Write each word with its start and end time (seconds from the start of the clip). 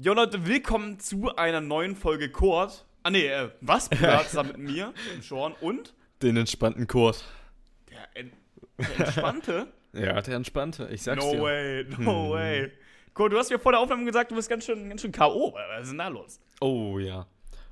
Jo 0.00 0.12
Leute, 0.14 0.46
willkommen 0.46 1.00
zu 1.00 1.34
einer 1.36 1.60
neuen 1.60 1.96
Folge 1.96 2.30
Kurt. 2.30 2.84
Ah 3.02 3.10
ne, 3.10 3.24
äh, 3.26 3.48
was? 3.60 3.88
Bruder, 3.88 4.24
zusammen 4.28 4.50
mit 4.50 4.70
mir, 4.70 4.94
dem 5.14 5.22
Sean 5.22 5.54
und 5.60 5.92
Den 6.22 6.36
entspannten 6.36 6.86
Kurt. 6.86 7.24
der, 7.90 8.08
en 8.14 8.32
der 8.78 9.00
Entspannte. 9.00 9.72
Ja, 9.94 10.20
der 10.20 10.36
entspannte, 10.36 10.86
ich 10.92 11.02
sag's 11.02 11.24
no 11.24 11.32
dir. 11.32 11.42
way, 11.42 11.84
no 11.84 11.96
Hm. 12.26 12.30
way. 12.30 12.70
Kurt, 13.14 13.32
du 13.32 13.38
hast 13.38 13.50
mir 13.50 13.58
vor 13.58 13.72
der 13.72 13.80
Aufnahme 13.80 14.04
gesagt, 14.04 14.30
du 14.30 14.34
bist 14.36 14.48
ganz 14.50 14.66
schön, 14.66 14.86
ganz 14.88 15.00
schön 15.00 15.12
K.O. 15.12 15.54
Was 15.54 15.84
ist 15.84 15.90
denn 15.90 15.98
da 15.98 16.08
los? 16.08 16.38
Oh 16.60 16.98
ja. 16.98 17.26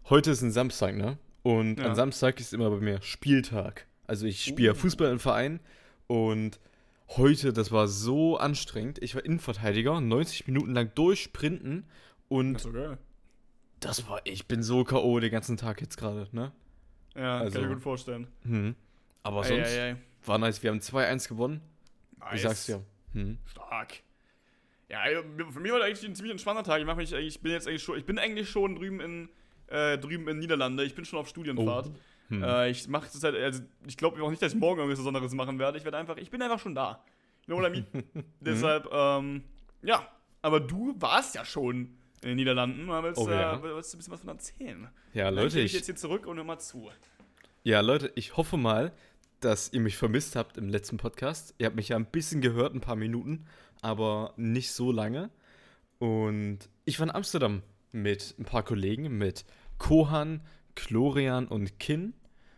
Heute 0.08 0.30
ist 0.30 0.40
ein 0.40 0.50
Samstag, 0.50 0.96
ne? 0.96 1.18
Und 1.42 1.78
Ja. 1.78 1.84
an 1.86 1.94
Samstag 1.94 2.40
ist 2.40 2.54
immer 2.54 2.70
bei 2.70 2.78
mir 2.78 3.02
Spieltag. 3.02 3.86
Also 4.06 4.26
ich 4.26 4.42
spiele 4.42 4.72
Uh. 4.72 4.74
Fußball 4.74 5.12
im 5.12 5.20
Verein 5.20 5.60
und 6.06 6.58
heute, 7.10 7.52
das 7.52 7.70
war 7.70 7.86
so 7.86 8.38
anstrengend. 8.38 9.00
Ich 9.02 9.14
war 9.14 9.22
Innenverteidiger, 9.24 10.00
90 10.00 10.46
Minuten 10.46 10.72
lang 10.74 10.90
durchsprinten 10.94 11.84
und 12.28 12.60
so 12.60 12.72
das 13.80 14.08
war, 14.08 14.20
ich 14.24 14.46
bin 14.46 14.62
so 14.62 14.84
K.O. 14.84 15.20
den 15.20 15.30
ganzen 15.30 15.56
Tag 15.56 15.80
jetzt 15.80 15.96
gerade, 15.98 16.28
ne? 16.32 16.52
Ja, 17.14 17.38
Also- 17.38 17.52
kann 17.54 17.62
ich 17.62 17.68
mir 17.68 17.74
gut 17.74 17.82
vorstellen. 17.82 18.26
Hm. 18.42 18.74
Aber 19.22 19.40
Ei, 19.40 19.48
sonst 19.48 19.68
ei, 19.76 19.90
ei. 19.92 19.96
war 20.24 20.38
nice. 20.38 20.62
Wir 20.62 20.70
haben 20.70 20.80
2-1 20.80 21.28
gewonnen. 21.28 21.60
Nice. 22.18 22.34
Ich 22.34 22.42
sag's 22.42 22.66
dir. 22.66 22.82
Hm. 23.12 23.38
Stark. 23.46 23.94
Ja, 24.88 25.04
ey, 25.04 25.16
für 25.50 25.60
mich 25.60 25.72
war 25.72 25.78
das 25.80 25.88
eigentlich 25.88 26.08
ein 26.08 26.14
ziemlich 26.14 26.32
entspannter 26.32 26.62
Tag. 26.62 26.80
Ich, 26.80 26.86
mach 26.86 26.96
mich, 26.96 27.12
ich 27.12 27.40
bin 27.40 27.52
jetzt 27.52 27.66
eigentlich 27.68 27.82
schon, 27.82 27.98
ich 27.98 28.04
bin 28.06 28.18
eigentlich 28.18 28.48
schon 28.48 28.76
drüben 28.76 29.00
in, 29.00 29.28
äh, 29.66 29.98
drüben 29.98 30.28
in 30.28 30.38
Niederlande. 30.38 30.84
Ich 30.84 30.94
bin 30.94 31.04
schon 31.04 31.18
auf 31.18 31.28
Studienfahrt. 31.28 31.90
Hm. 32.28 32.42
Äh, 32.42 32.70
ich 32.70 32.88
mache 32.88 33.08
zurzeit, 33.10 33.34
also 33.34 33.62
ich 33.86 33.96
glaube 33.96 34.22
auch 34.22 34.30
nicht, 34.30 34.40
dass 34.42 34.52
ich 34.54 34.58
morgen 34.58 34.78
irgendwas 34.78 34.98
Besonderes 35.00 35.32
machen 35.34 35.58
werde. 35.58 35.76
Ich 35.78 35.84
werde 35.84 35.96
einfach, 35.98 36.16
ich 36.16 36.30
bin 36.30 36.40
einfach 36.42 36.58
schon 36.60 36.74
da. 36.74 37.02
You 37.46 37.54
know 37.54 37.62
what 37.62 37.72
I 37.76 37.84
mean? 37.92 38.04
Deshalb, 38.40 38.88
ähm, 38.92 39.44
ja. 39.82 40.06
Aber 40.42 40.60
du 40.60 40.94
warst 41.00 41.34
ja 41.34 41.44
schon 41.44 41.96
in 42.22 42.28
den 42.28 42.36
Niederlanden. 42.36 42.86
Da 42.88 43.02
willst, 43.02 43.20
Oh, 43.20 43.30
ja. 43.30 43.56
äh, 43.56 43.62
willst 43.62 43.92
du 43.92 43.96
ein 43.96 43.98
bisschen 43.98 44.12
was 44.12 44.20
von 44.20 44.28
erzählen? 44.30 44.88
ja, 45.14 45.28
Leute, 45.28 45.60
ich 45.60 45.72
jetzt 45.72 45.86
hier 45.86 45.96
zurück 45.96 46.26
und 46.26 46.44
mal 46.46 46.58
zu. 46.58 46.90
Ja, 47.64 47.80
Leute, 47.80 48.12
ich 48.14 48.36
hoffe 48.36 48.56
mal, 48.56 48.92
dass 49.40 49.72
ihr 49.72 49.80
mich 49.80 49.96
vermisst 49.96 50.36
habt 50.36 50.56
im 50.56 50.68
letzten 50.68 50.96
Podcast. 50.96 51.54
Ihr 51.58 51.66
habt 51.66 51.76
mich 51.76 51.88
ja 51.88 51.96
ein 51.96 52.06
bisschen 52.06 52.40
gehört, 52.40 52.74
ein 52.74 52.80
paar 52.80 52.96
Minuten, 52.96 53.46
aber 53.82 54.32
nicht 54.36 54.72
so 54.72 54.92
lange. 54.92 55.30
Und 55.98 56.58
ich 56.84 56.98
war 56.98 57.06
in 57.06 57.14
Amsterdam 57.14 57.62
mit 57.92 58.34
ein 58.38 58.44
paar 58.44 58.62
Kollegen, 58.62 59.16
mit 59.18 59.44
Kohan, 59.78 60.42
Chlorian 60.74 61.46
und 61.48 61.78
Kin. 61.78 62.14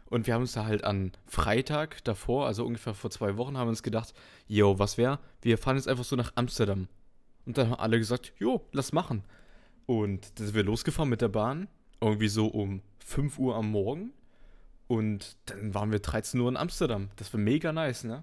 Und 0.06 0.27
wir 0.27 0.34
haben 0.34 0.43
uns 0.43 0.53
da 0.53 0.65
halt 0.65 0.84
an 0.84 1.12
Freitag 1.27 2.03
davor, 2.05 2.47
also 2.47 2.65
ungefähr 2.65 2.95
vor 2.95 3.11
zwei 3.11 3.37
Wochen, 3.37 3.59
haben 3.59 3.69
uns 3.69 3.83
gedacht, 3.83 4.15
yo, 4.47 4.78
was 4.78 4.97
wär? 4.98 5.20
Wir 5.43 5.59
fahren 5.59 5.77
jetzt 5.77 5.87
einfach 5.89 6.05
so 6.05 6.17
nach 6.17 6.33
Amsterdam. 6.34 6.89
Und 7.45 7.59
dann 7.59 7.70
haben 7.70 7.81
alle 7.81 7.98
gesagt, 7.98 8.33
jo, 8.39 8.67
lass 8.72 8.93
machen. 8.93 9.22
Und 9.89 10.39
da 10.39 10.44
sind 10.44 10.55
wir 10.55 10.62
losgefahren 10.62 11.08
mit 11.08 11.22
der 11.22 11.28
Bahn, 11.28 11.67
irgendwie 12.00 12.28
so 12.28 12.47
um 12.47 12.83
5 13.05 13.39
Uhr 13.39 13.56
am 13.56 13.70
Morgen. 13.72 14.12
Und 14.86 15.36
dann 15.47 15.75
waren 15.75 15.91
wir 15.91 15.98
13 15.98 16.39
Uhr 16.41 16.48
in 16.48 16.56
Amsterdam. 16.56 17.08
Das 17.17 17.33
war 17.33 17.41
mega 17.41 17.72
nice, 17.72 18.05
ne? 18.05 18.22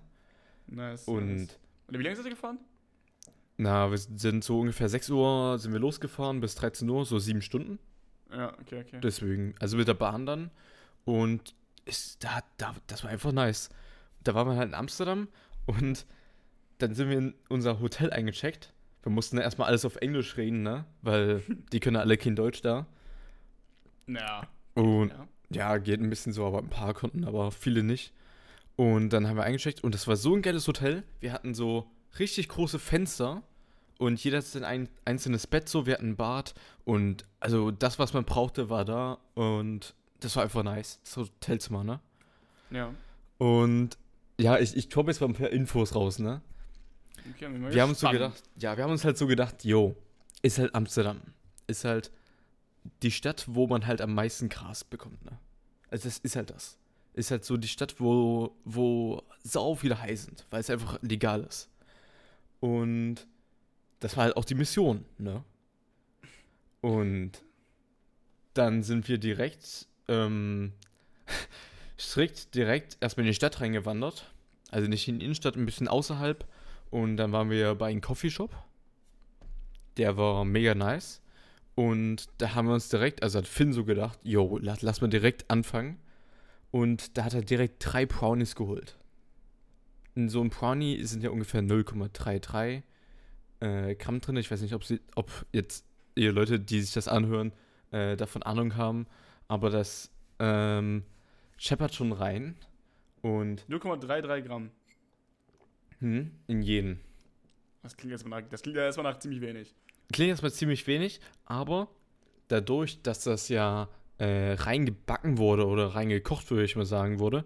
Nice. 0.67 1.05
Und 1.07 1.35
nice. 1.35 1.59
Und 1.87 1.99
wie 1.99 2.03
lange 2.03 2.15
seid 2.15 2.25
ihr 2.25 2.31
gefahren? 2.31 2.59
na, 3.57 3.89
wir 3.89 3.97
sind 3.97 4.43
so 4.43 4.59
ungefähr 4.59 4.89
6 4.89 5.09
Uhr 5.09 5.57
sind 5.59 5.71
wir 5.71 5.79
losgefahren 5.79 6.41
bis 6.41 6.55
13 6.55 6.89
Uhr, 6.89 7.05
so 7.05 7.19
sieben 7.19 7.41
Stunden. 7.41 7.79
Ja, 8.31 8.53
okay, 8.59 8.81
okay. 8.81 8.99
Deswegen, 9.01 9.55
also 9.59 9.77
mit 9.77 9.87
der 9.87 9.93
Bahn 9.93 10.25
dann. 10.25 10.51
Und 11.05 11.55
ist, 11.85 12.23
da, 12.23 12.41
da, 12.57 12.75
das 12.87 13.03
war 13.03 13.11
einfach 13.11 13.31
nice. 13.31 13.69
Da 14.23 14.33
waren 14.33 14.47
wir 14.47 14.57
halt 14.57 14.69
in 14.69 14.73
Amsterdam 14.73 15.27
und 15.65 16.05
dann 16.79 16.95
sind 16.95 17.09
wir 17.09 17.17
in 17.17 17.35
unser 17.47 17.79
Hotel 17.79 18.11
eingecheckt. 18.11 18.73
Wir 19.05 19.11
mussten 19.11 19.37
erstmal 19.37 19.67
alles 19.67 19.85
auf 19.85 19.97
Englisch 19.97 20.35
reden, 20.35 20.63
ne? 20.63 20.83
Weil 21.03 21.43
die 21.71 21.79
können 21.79 21.95
alle 21.95 22.17
kein 22.17 22.35
Deutsch 22.35 22.61
da. 22.61 22.87
Ja. 24.07 24.47
Und 24.73 25.09
ja. 25.09 25.27
Ja, 25.51 25.77
geht 25.77 26.01
ein 26.01 26.09
bisschen 26.09 26.33
so, 26.33 26.45
aber 26.45 26.57
ein 26.57 26.69
paar 26.69 26.93
konnten, 26.93 27.23
aber 27.23 27.51
viele 27.51 27.83
nicht. 27.83 28.13
Und 28.75 29.11
dann 29.11 29.27
haben 29.27 29.37
wir 29.37 29.43
eingecheckt 29.43 29.83
und 29.83 29.93
das 29.93 30.07
war 30.07 30.15
so 30.15 30.35
ein 30.35 30.41
geiles 30.41 30.67
Hotel. 30.67 31.03
Wir 31.19 31.31
hatten 31.31 31.53
so 31.53 31.89
richtig 32.19 32.49
große 32.49 32.79
Fenster 32.79 33.43
und 33.99 34.21
jeder 34.21 34.39
hatte 34.39 34.65
ein 34.65 34.89
einzelnes 35.05 35.47
Bett 35.47 35.69
so. 35.69 35.85
Wir 35.85 35.93
hatten 35.93 36.09
ein 36.09 36.15
Bad 36.15 36.55
und 36.83 37.25
also 37.39 37.71
das, 37.71 37.99
was 37.99 38.13
man 38.13 38.25
brauchte, 38.25 38.69
war 38.69 38.85
da 38.85 39.19
und 39.35 39.93
das 40.19 40.35
war 40.35 40.43
einfach 40.43 40.63
nice. 40.63 40.99
Das 41.03 41.17
Hotelzimmer, 41.17 41.83
ne? 41.83 41.99
Ja. 42.71 42.91
Und 43.37 43.97
ja, 44.39 44.57
ich, 44.57 44.75
ich 44.75 44.89
komme 44.89 45.11
jetzt 45.11 45.21
mal 45.21 45.27
ein 45.27 45.35
paar 45.35 45.51
Infos 45.51 45.95
raus, 45.95 46.19
ne? 46.19 46.41
Okay, 47.35 47.47
Wir 47.71 47.81
haben 47.81 47.89
uns 47.89 47.99
so 47.99 48.07
gespannt. 48.09 48.35
gedacht, 48.35 48.43
ja, 48.57 48.77
wir 48.77 48.83
haben 48.83 48.91
uns 48.91 49.03
halt 49.03 49.17
so 49.17 49.27
gedacht, 49.27 49.63
yo, 49.63 49.95
ist 50.41 50.59
halt 50.59 50.75
Amsterdam. 50.75 51.21
Ist 51.67 51.85
halt 51.85 52.11
die 53.01 53.11
Stadt, 53.11 53.45
wo 53.47 53.67
man 53.67 53.85
halt 53.87 54.01
am 54.01 54.13
meisten 54.13 54.49
Gras 54.49 54.83
bekommt, 54.83 55.23
ne? 55.25 55.39
Also 55.89 56.07
das 56.07 56.19
ist 56.19 56.35
halt 56.35 56.49
das. 56.51 56.77
Ist 57.13 57.31
halt 57.31 57.45
so 57.45 57.57
die 57.57 57.67
Stadt, 57.67 57.99
wo, 57.99 58.55
wo 58.65 59.23
sau 59.43 59.75
viele 59.75 60.01
Hai 60.01 60.15
sind, 60.15 60.45
weil 60.49 60.59
es 60.59 60.69
einfach 60.69 61.01
legal 61.01 61.43
ist. 61.43 61.69
Und 62.59 63.25
das 64.01 64.17
war 64.17 64.25
halt 64.25 64.37
auch 64.37 64.45
die 64.45 64.55
Mission, 64.55 65.05
ne? 65.17 65.43
Und 66.81 67.31
dann 68.53 68.83
sind 68.83 69.07
wir 69.07 69.17
direkt, 69.17 69.87
ähm, 70.07 70.73
strikt 71.99 72.53
direkt 72.53 72.97
erstmal 72.99 73.25
in 73.25 73.31
die 73.31 73.35
Stadt 73.35 73.59
reingewandert. 73.61 74.31
Also 74.69 74.87
nicht 74.87 75.07
in 75.07 75.19
die 75.19 75.25
Innenstadt, 75.25 75.55
ein 75.55 75.65
bisschen 75.65 75.87
außerhalb. 75.87 76.45
Und 76.95 77.17
dann 77.17 77.33
waren 77.33 77.49
wir 77.49 77.75
bei 77.75 77.87
einem 77.87 77.99
Coffeeshop. 77.99 78.55
Der 79.97 80.15
war 80.15 80.45
mega 80.45 80.73
nice. 80.75 81.21
Und 81.75 82.27
da 82.37 82.55
haben 82.55 82.69
wir 82.69 82.73
uns 82.73 82.87
direkt, 82.87 83.21
also 83.21 83.39
hat 83.39 83.47
Finn 83.47 83.73
so 83.73 83.83
gedacht, 83.83 84.17
yo, 84.23 84.57
lass, 84.61 84.81
lass 84.81 85.01
mal 85.01 85.09
direkt 85.09 85.51
anfangen. 85.51 85.99
Und 86.71 87.17
da 87.17 87.25
hat 87.25 87.33
er 87.33 87.41
direkt 87.41 87.85
drei 87.85 88.05
Brownies 88.05 88.55
geholt. 88.55 88.97
In 90.13 90.29
so 90.29 90.39
einem 90.39 90.51
Brownie 90.51 91.03
sind 91.03 91.21
ja 91.21 91.31
ungefähr 91.31 91.61
0,33 91.61 92.81
äh, 93.59 93.95
Gramm 93.95 94.21
drin. 94.21 94.37
Ich 94.37 94.49
weiß 94.49 94.61
nicht, 94.61 94.73
ob, 94.73 94.85
sie, 94.85 95.01
ob 95.15 95.29
jetzt 95.51 95.83
ihr 96.15 96.31
Leute, 96.31 96.61
die 96.61 96.79
sich 96.79 96.93
das 96.93 97.09
anhören, 97.09 97.51
äh, 97.91 98.15
davon 98.15 98.41
Ahnung 98.41 98.77
haben. 98.77 99.05
Aber 99.49 99.69
das 99.69 100.11
ähm, 100.39 101.03
scheppert 101.57 101.93
schon 101.93 102.13
rein. 102.13 102.55
Und 103.21 103.65
0,33 103.67 104.43
Gramm. 104.43 104.71
Hm, 105.99 106.31
in 106.47 106.61
jeden. 106.61 106.99
Das 107.83 107.95
klingt 107.95 108.13
erstmal 108.13 108.41
nach, 108.41 108.49
das 108.49 108.61
klingt 108.61 108.77
ja 108.77 108.83
erstmal 108.83 109.11
nach 109.11 109.19
ziemlich 109.19 109.41
wenig. 109.41 109.73
Klingt 110.11 110.29
erstmal 110.29 110.51
ziemlich 110.51 110.85
wenig, 110.87 111.19
aber 111.45 111.89
dadurch, 112.47 113.01
dass 113.01 113.23
das 113.23 113.49
ja 113.49 113.89
äh, 114.17 114.53
reingebacken 114.53 115.37
wurde 115.37 115.65
oder 115.67 115.87
reingekocht, 115.87 116.49
würde 116.49 116.63
ich 116.63 116.75
mal 116.75 116.85
sagen, 116.85 117.19
wurde, 117.19 117.43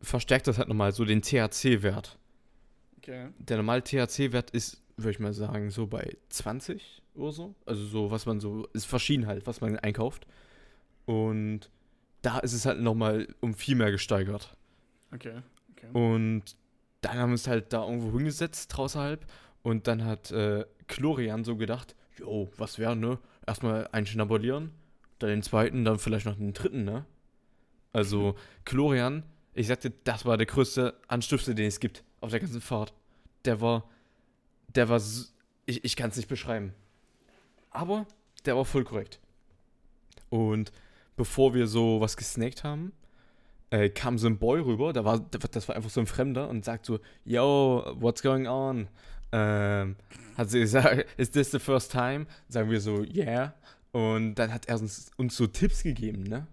verstärkt 0.00 0.46
das 0.46 0.58
halt 0.58 0.68
nochmal 0.68 0.92
so 0.92 1.04
den 1.04 1.22
THC-Wert. 1.22 2.18
Okay. 2.98 3.28
Der 3.38 3.56
normale 3.56 3.82
THC-Wert 3.82 4.50
ist, 4.50 4.82
würde 4.96 5.10
ich 5.10 5.18
mal 5.18 5.32
sagen, 5.32 5.70
so 5.70 5.86
bei 5.86 6.16
20 6.28 7.02
oder 7.14 7.32
so. 7.32 7.54
Also 7.64 7.84
so, 7.84 8.10
was 8.10 8.26
man 8.26 8.40
so, 8.40 8.66
ist 8.72 8.86
verschieden 8.86 9.26
halt, 9.26 9.46
was 9.46 9.60
man 9.60 9.78
einkauft. 9.78 10.26
Und 11.06 11.70
da 12.22 12.38
ist 12.38 12.52
es 12.52 12.66
halt 12.66 12.80
nochmal 12.80 13.28
um 13.40 13.54
viel 13.54 13.76
mehr 13.76 13.90
gesteigert. 13.90 14.56
Okay. 15.12 15.40
okay. 15.72 15.88
Und 15.92 16.56
dann 17.06 17.18
haben 17.18 17.30
wir 17.30 17.34
uns 17.34 17.46
halt 17.46 17.72
da 17.72 17.84
irgendwo 17.84 18.16
hingesetzt, 18.16 18.76
draußerhalb. 18.76 19.24
Und 19.62 19.86
dann 19.86 20.04
hat 20.04 20.30
äh, 20.30 20.64
Chlorian 20.88 21.44
so 21.44 21.56
gedacht, 21.56 21.94
jo, 22.18 22.48
was 22.56 22.78
wäre, 22.78 22.96
ne? 22.96 23.18
Erstmal 23.46 23.88
einen 23.92 24.06
schnabulieren, 24.06 24.72
dann 25.18 25.30
den 25.30 25.42
zweiten, 25.42 25.84
dann 25.84 25.98
vielleicht 25.98 26.26
noch 26.26 26.36
den 26.36 26.52
dritten, 26.52 26.84
ne? 26.84 27.04
Also, 27.92 28.34
Chlorian, 28.64 29.22
ich 29.54 29.68
sagte, 29.68 29.92
das 30.04 30.24
war 30.24 30.36
der 30.36 30.46
größte 30.46 30.94
Anstifter, 31.08 31.54
den 31.54 31.66
es 31.66 31.80
gibt 31.80 32.04
auf 32.20 32.30
der 32.30 32.40
ganzen 32.40 32.60
Fahrt. 32.60 32.92
Der 33.44 33.60
war, 33.60 33.88
der 34.74 34.88
war, 34.88 35.00
ich, 35.64 35.84
ich 35.84 35.96
kann 35.96 36.10
es 36.10 36.16
nicht 36.16 36.28
beschreiben. 36.28 36.74
Aber 37.70 38.06
der 38.44 38.56
war 38.56 38.64
voll 38.64 38.84
korrekt. 38.84 39.20
Und 40.28 40.72
bevor 41.16 41.54
wir 41.54 41.66
so 41.66 42.00
was 42.00 42.16
gesnackt 42.16 42.64
haben, 42.64 42.92
äh, 43.70 43.88
kam 43.90 44.18
so 44.18 44.26
ein 44.28 44.38
Boy 44.38 44.60
rüber, 44.60 44.92
da 44.92 45.04
war, 45.04 45.18
das 45.20 45.68
war 45.68 45.76
einfach 45.76 45.90
so 45.90 46.00
ein 46.00 46.06
Fremder 46.06 46.48
und 46.48 46.64
sagt 46.64 46.86
so, 46.86 47.00
yo, 47.24 47.84
what's 47.98 48.22
going 48.22 48.46
on? 48.46 48.88
Ähm, 49.32 49.96
hat 50.36 50.50
sie 50.50 50.60
gesagt, 50.60 51.06
is 51.16 51.30
this 51.30 51.50
the 51.50 51.58
first 51.58 51.90
time? 51.90 52.26
Sagen 52.48 52.70
wir 52.70 52.80
so, 52.80 53.02
yeah. 53.02 53.54
Und 53.92 54.34
dann 54.36 54.52
hat 54.52 54.66
er 54.66 54.78
uns, 54.80 55.10
uns 55.16 55.36
so 55.36 55.46
Tipps 55.46 55.82
gegeben, 55.82 56.22
ne? 56.24 56.46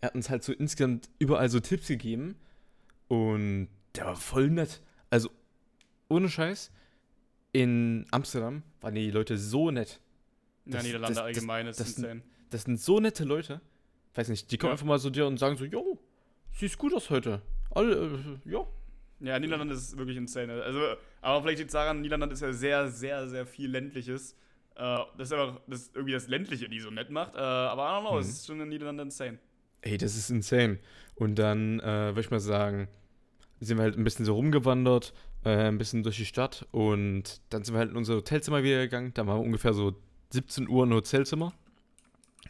Er 0.00 0.08
hat 0.08 0.14
uns 0.16 0.30
halt 0.30 0.42
so 0.42 0.52
insgesamt 0.52 1.08
überall 1.20 1.48
so 1.48 1.60
Tipps 1.60 1.86
gegeben 1.86 2.34
und 3.08 3.68
der 3.94 4.06
war 4.06 4.16
voll 4.16 4.50
nett. 4.50 4.80
Also, 5.10 5.30
ohne 6.08 6.28
Scheiß, 6.28 6.72
in 7.52 8.06
Amsterdam 8.10 8.62
waren 8.80 8.94
die 8.94 9.10
Leute 9.10 9.36
so 9.38 9.70
nett. 9.70 10.00
ja, 10.64 10.72
das- 10.76 10.84
Niederlande 10.84 11.14
das- 11.14 11.24
allgemein 11.24 11.66
ist 11.66 11.78
das- 11.80 11.96
insane. 11.98 12.22
Das 12.50 12.62
sind 12.64 12.80
so 12.80 12.98
nette 13.00 13.24
Leute. 13.24 13.60
Weiß 14.14 14.28
nicht, 14.28 14.50
die 14.50 14.58
kommen 14.58 14.70
Ja. 14.70 14.72
einfach 14.72 14.86
mal 14.86 14.98
so 14.98 15.08
dir 15.08 15.26
und 15.26 15.38
sagen 15.38 15.56
so, 15.56 15.64
yo, 16.52 16.58
siehst 16.58 16.78
gut 16.78 16.94
aus 16.94 17.10
heute. 17.10 17.42
Alle, 17.70 17.94
äh, 18.46 18.50
ja. 18.50 18.66
Ja, 19.20 19.38
Niederlande 19.38 19.74
ist 19.74 19.96
wirklich 19.96 20.16
insane. 20.16 20.62
Also, 20.62 20.80
aber 21.20 21.42
vielleicht 21.42 21.58
liegt 21.58 21.68
es 21.70 21.74
daran, 21.74 22.00
Niederlande 22.00 22.32
ist 22.34 22.40
ja 22.40 22.52
sehr, 22.52 22.88
sehr, 22.88 23.28
sehr 23.28 23.46
viel 23.46 23.70
ländliches. 23.70 24.32
Äh, 24.74 24.98
das 25.16 25.28
ist 25.28 25.32
einfach 25.32 25.60
das 25.68 25.80
ist 25.82 25.94
irgendwie 25.94 26.12
das 26.14 26.26
Ländliche, 26.26 26.68
die 26.68 26.80
so 26.80 26.90
nett 26.90 27.10
macht. 27.10 27.34
Äh, 27.34 27.38
aber 27.38 27.82
I 27.82 27.86
don't 27.86 28.00
know, 28.00 28.14
Mhm. 28.14 28.18
es 28.20 28.28
ist 28.30 28.46
schon 28.46 28.56
in 28.56 28.60
den 28.62 28.68
Niederlanden 28.70 29.02
insane. 29.02 29.38
Ey, 29.82 29.96
das 29.96 30.16
ist 30.16 30.30
insane. 30.30 30.78
Und 31.14 31.36
dann, 31.36 31.78
äh, 31.80 31.84
würde 31.84 32.20
ich 32.20 32.30
mal 32.30 32.40
sagen, 32.40 32.88
sind 33.60 33.76
wir 33.78 33.84
halt 33.84 33.96
ein 33.96 34.02
bisschen 34.04 34.24
so 34.24 34.34
rumgewandert, 34.34 35.12
äh, 35.44 35.50
ein 35.68 35.78
bisschen 35.78 36.02
durch 36.02 36.16
die 36.16 36.24
Stadt 36.26 36.66
und 36.72 37.40
dann 37.50 37.62
sind 37.62 37.74
wir 37.74 37.78
halt 37.78 37.90
in 37.90 37.96
unser 37.96 38.14
Hotelzimmer 38.16 38.62
wieder 38.64 38.80
gegangen. 38.82 39.12
Da 39.14 39.24
waren 39.26 39.38
wir 39.38 39.44
ungefähr 39.44 39.72
so 39.72 39.94
17 40.30 40.68
Uhr 40.68 40.82
im 40.84 40.92
Hotelzimmer 40.92 41.52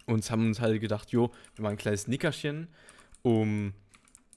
und 0.06 0.30
haben 0.30 0.46
uns 0.46 0.60
halt 0.60 0.80
gedacht, 0.80 1.10
jo, 1.10 1.30
wir 1.54 1.62
machen 1.64 1.72
ein 1.74 1.78
kleines 1.78 2.06
Nickerchen, 2.08 2.68
um 3.22 3.74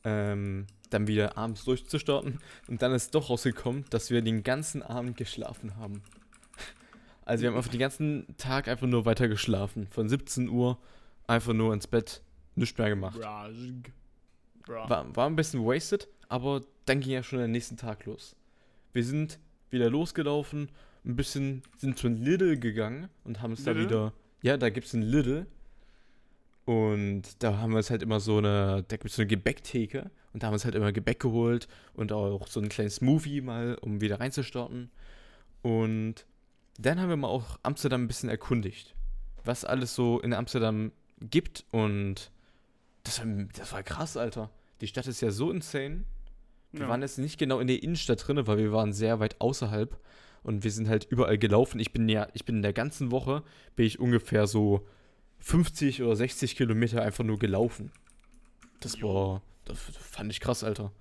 ähm, 0.06 0.68
dann 0.90 1.08
wieder 1.08 1.38
abends 1.38 1.66
durchzustarten. 1.66 2.40
Und 2.68 2.82
dann 2.82 2.94
ist 2.94 3.14
doch 3.14 3.30
rausgekommen, 3.30 3.86
dass 3.90 4.10
wir 4.12 4.22
den 4.22 4.44
ganzen 4.44 4.82
Abend 4.82 5.18
geschlafen 5.18 5.76
haben. 5.76 6.02
Also 7.26 7.42
wir 7.42 7.50
haben 7.50 7.58
einfach 7.58 7.72
den 7.72 7.80
ganzen 7.80 8.28
Tag 8.38 8.68
einfach 8.68 8.88
nur 8.88 9.06
weiter 9.06 9.28
geschlafen. 9.28 9.88
Von 9.90 10.08
17 10.08 10.48
Uhr 10.48 10.78
einfach 11.28 11.54
nur 11.54 11.74
ins 11.74 11.88
Bett, 11.88 12.22
nichts 12.56 12.78
mehr 12.78 12.90
gemacht. 12.90 13.20
War, 14.90 15.16
war 15.16 15.28
ein 15.28 15.36
bisschen 15.36 15.66
wasted, 15.66 16.08
aber 16.30 16.62
dann 16.86 17.00
ging 17.00 17.12
ja 17.12 17.24
schon 17.24 17.40
der 17.40 17.48
nächsten 17.48 17.78
Tag 17.78 18.06
los. 18.06 18.36
Wir 18.94 19.04
sind 19.04 19.40
wieder 19.72 19.90
losgelaufen, 19.90 20.70
ein 21.04 21.16
bisschen, 21.16 21.64
sind 21.78 21.98
zum 21.98 22.16
Lidl 22.16 22.58
gegangen 22.58 23.10
und 23.24 23.42
haben 23.42 23.54
es 23.54 23.64
da 23.64 23.76
wieder. 23.76 24.14
Ja, 24.42 24.58
da 24.58 24.70
gibt 24.70 24.88
es 24.88 24.94
ein 24.94 25.02
Lidl. 25.02 25.48
Und 26.66 27.44
da 27.44 27.58
haben 27.60 27.72
wir 27.72 27.78
uns 27.78 27.92
halt 27.92 28.02
immer 28.02 28.20
so 28.20 28.40
eine, 28.40 28.84
da 28.88 28.98
gibt 28.98 29.06
es 29.06 29.16
so 29.16 29.22
eine 29.22 29.28
Gebäcktheke 29.28 30.10
und 30.34 30.42
da 30.42 30.48
haben 30.48 30.54
wir 30.54 30.56
uns 30.56 30.66
halt 30.66 30.74
immer 30.76 30.92
Gebäck 30.92 31.20
geholt 31.20 31.68
und 31.94 32.12
auch 32.12 32.48
so 32.48 32.60
ein 32.60 32.70
kleines 32.70 32.96
Smoothie 32.96 33.42
mal, 33.42 33.78
um 33.82 34.02
wieder 34.02 34.20
reinzustarten. 34.20 34.90
Und 35.62 36.26
dann 36.80 37.00
haben 37.00 37.10
wir 37.10 37.18
mal 37.18 37.28
auch 37.28 37.60
Amsterdam 37.64 38.04
ein 38.04 38.08
bisschen 38.08 38.30
erkundigt, 38.30 38.96
was 39.44 39.64
alles 39.64 39.94
so 39.96 40.20
in 40.20 40.34
Amsterdam 40.34 40.92
gibt 41.20 41.66
und 41.72 42.32
das 43.04 43.20
war, 43.20 43.28
das 43.54 43.72
war 43.72 43.84
krass, 43.84 44.18
Alter. 44.18 44.50
Die 44.82 44.88
Stadt 44.88 45.06
ist 45.08 45.22
ja 45.22 45.30
so 45.32 45.52
insane. 45.52 46.04
Wir 46.72 46.82
Ja. 46.82 46.90
waren 46.90 47.02
jetzt 47.04 47.20
nicht 47.20 47.38
genau 47.38 47.60
in 47.60 47.68
der 47.68 47.82
Innenstadt 47.82 48.28
drin, 48.28 48.46
weil 48.48 48.58
wir 48.58 48.72
waren 48.72 48.92
sehr 48.92 49.20
weit 49.20 49.40
außerhalb 49.40 49.98
und 50.42 50.64
wir 50.64 50.72
sind 50.72 50.90
halt 50.90 51.06
überall 51.06 51.38
gelaufen. 51.38 51.80
Ich 51.80 51.94
bin 51.94 52.10
ja, 52.10 52.28
ich 52.34 52.44
bin 52.44 52.58
in 52.58 52.62
der 52.64 52.74
ganzen 52.74 53.12
Woche, 53.12 53.44
bin 53.76 53.86
ich 53.86 54.00
ungefähr 54.00 54.48
so 54.48 54.86
50 55.46 56.02
oder 56.02 56.16
60 56.16 56.56
Kilometer 56.56 57.04
einfach 57.04 57.24
nur 57.24 57.38
gelaufen. 57.38 57.92
Das 58.80 58.98
Jo. 58.98 59.14
war, 59.14 59.42
das 59.66 59.78
fand 59.80 60.32
ich 60.32 60.40
krass, 60.40 60.64
Alter. 60.64 60.92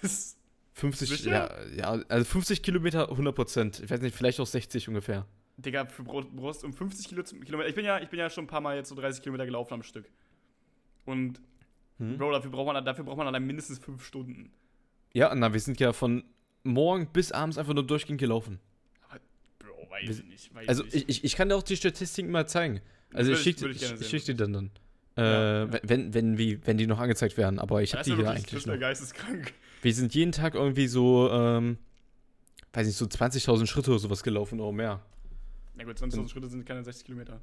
Was? 0.00 0.36
50, 0.74 1.08
Sicher? 1.08 1.30
ja, 1.76 1.96
ja, 1.96 2.04
also 2.08 2.24
50 2.24 2.62
Kilometer 2.62 3.10
100 3.10 3.34
Prozent. 3.34 3.80
Ich 3.80 3.90
weiß 3.90 4.00
nicht, 4.00 4.14
vielleicht 4.14 4.38
auch 4.38 4.46
60 4.46 4.86
ungefähr. 4.88 5.26
Digga, 5.56 5.86
für 5.86 6.04
Brust 6.04 6.62
um 6.62 6.72
50 6.72 7.08
Kilo 7.08 7.24
Kilometer. 7.24 7.68
Ich 7.68 7.74
bin, 7.74 7.84
ja, 7.84 7.98
ich 8.00 8.08
bin 8.08 8.20
ja 8.20 8.30
schon 8.30 8.44
ein 8.44 8.46
paar 8.46 8.60
Mal 8.60 8.76
jetzt 8.76 8.88
so 8.90 8.94
30 8.94 9.20
Kilometer 9.20 9.44
gelaufen 9.46 9.74
am 9.74 9.82
Stück. 9.82 10.08
Und, 11.04 11.40
Hm? 11.98 12.16
Bro, 12.18 12.30
dafür 12.30 12.52
braucht 12.52 12.66
man, 12.72 12.84
dafür 12.84 13.02
braucht 13.04 13.16
man 13.18 13.26
allein 13.26 13.44
mindestens 13.44 13.80
5 13.80 14.04
Stunden. 14.04 14.52
Ja, 15.12 15.34
na, 15.34 15.52
wir 15.52 15.58
sind 15.58 15.80
ja 15.80 15.92
von 15.92 16.22
morgen 16.62 17.08
bis 17.12 17.32
abends 17.32 17.58
einfach 17.58 17.74
nur 17.74 17.84
durchgehend 17.84 18.20
gelaufen. 18.20 18.60
Bro, 19.58 19.90
weiß 19.90 20.20
ich 20.20 20.24
nicht. 20.24 20.54
Weiß 20.54 20.68
Also 20.68 20.84
nicht. 20.84 20.94
ich, 20.94 21.08
ich, 21.08 21.24
ich 21.24 21.34
kann 21.34 21.48
dir 21.48 21.56
auch 21.56 21.64
die 21.64 21.76
Statistiken 21.76 22.30
mal 22.30 22.46
zeigen. 22.46 22.80
Also 23.14 23.32
ich 23.32 23.38
schicke 23.40 23.72
schick 24.04 24.24
dir 24.24 24.34
dann 24.34 24.52
dann. 24.52 24.70
Äh, 25.16 25.22
Ja. 25.22 25.80
Wenn, 25.82 26.14
wenn, 26.14 26.38
wie, 26.38 26.64
wenn 26.66 26.76
die 26.78 26.86
noch 26.86 26.98
angezeigt 27.00 27.36
werden, 27.36 27.58
aber 27.58 27.82
ich 27.82 27.92
habe 27.92 28.00
das 28.00 28.06
die 28.06 28.14
hier 28.16 28.30
eigentlich 28.30 28.50
das 28.64 28.66
noch. 28.66 28.78
geisteskrank. 28.78 29.52
Wir 29.82 29.94
sind 29.94 30.14
jeden 30.14 30.32
Tag 30.32 30.54
irgendwie 30.54 30.86
so, 30.86 31.30
ähm, 31.32 31.78
weiß 32.72 32.86
nicht, 32.86 32.96
so 32.96 33.06
20.000 33.06 33.66
Schritte 33.66 33.90
oder 33.90 33.98
sowas 33.98 34.22
gelaufen 34.22 34.60
oder 34.60 34.72
mehr. 34.72 35.00
Na 35.76 35.84
gut, 35.84 35.96
20.000 35.96 36.28
Schritte 36.28 36.48
sind 36.48 36.66
keine 36.66 36.84
60 36.84 37.04
Kilometer. 37.06 37.40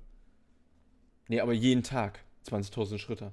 Nee, 1.27 1.39
aber 1.41 1.53
jeden 1.53 1.83
Tag 1.83 2.19
20.000 2.47 2.97
Schritte. 2.99 3.31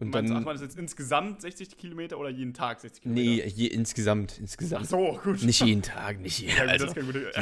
Und 0.00 0.10
Meinst, 0.10 0.30
ach, 0.30 0.36
dann, 0.36 0.44
meinst 0.44 0.62
du 0.62 0.66
jetzt 0.66 0.78
insgesamt 0.78 1.40
60 1.42 1.76
Kilometer 1.76 2.18
oder 2.18 2.28
jeden 2.28 2.54
Tag 2.54 2.78
60 2.80 3.02
Kilometer? 3.02 3.28
nee, 3.30 3.46
je, 3.48 3.66
insgesamt, 3.66 4.34
Ach 4.36 4.40
insgesamt. 4.40 4.86
so, 4.86 5.18
gut. 5.24 5.42
Nicht 5.42 5.60
jeden 5.64 5.82
Tag, 5.82 6.20
nicht 6.20 6.38
jeden, 6.38 6.56
Ja, 6.56 6.64
also, 6.66 6.86
das 6.86 6.94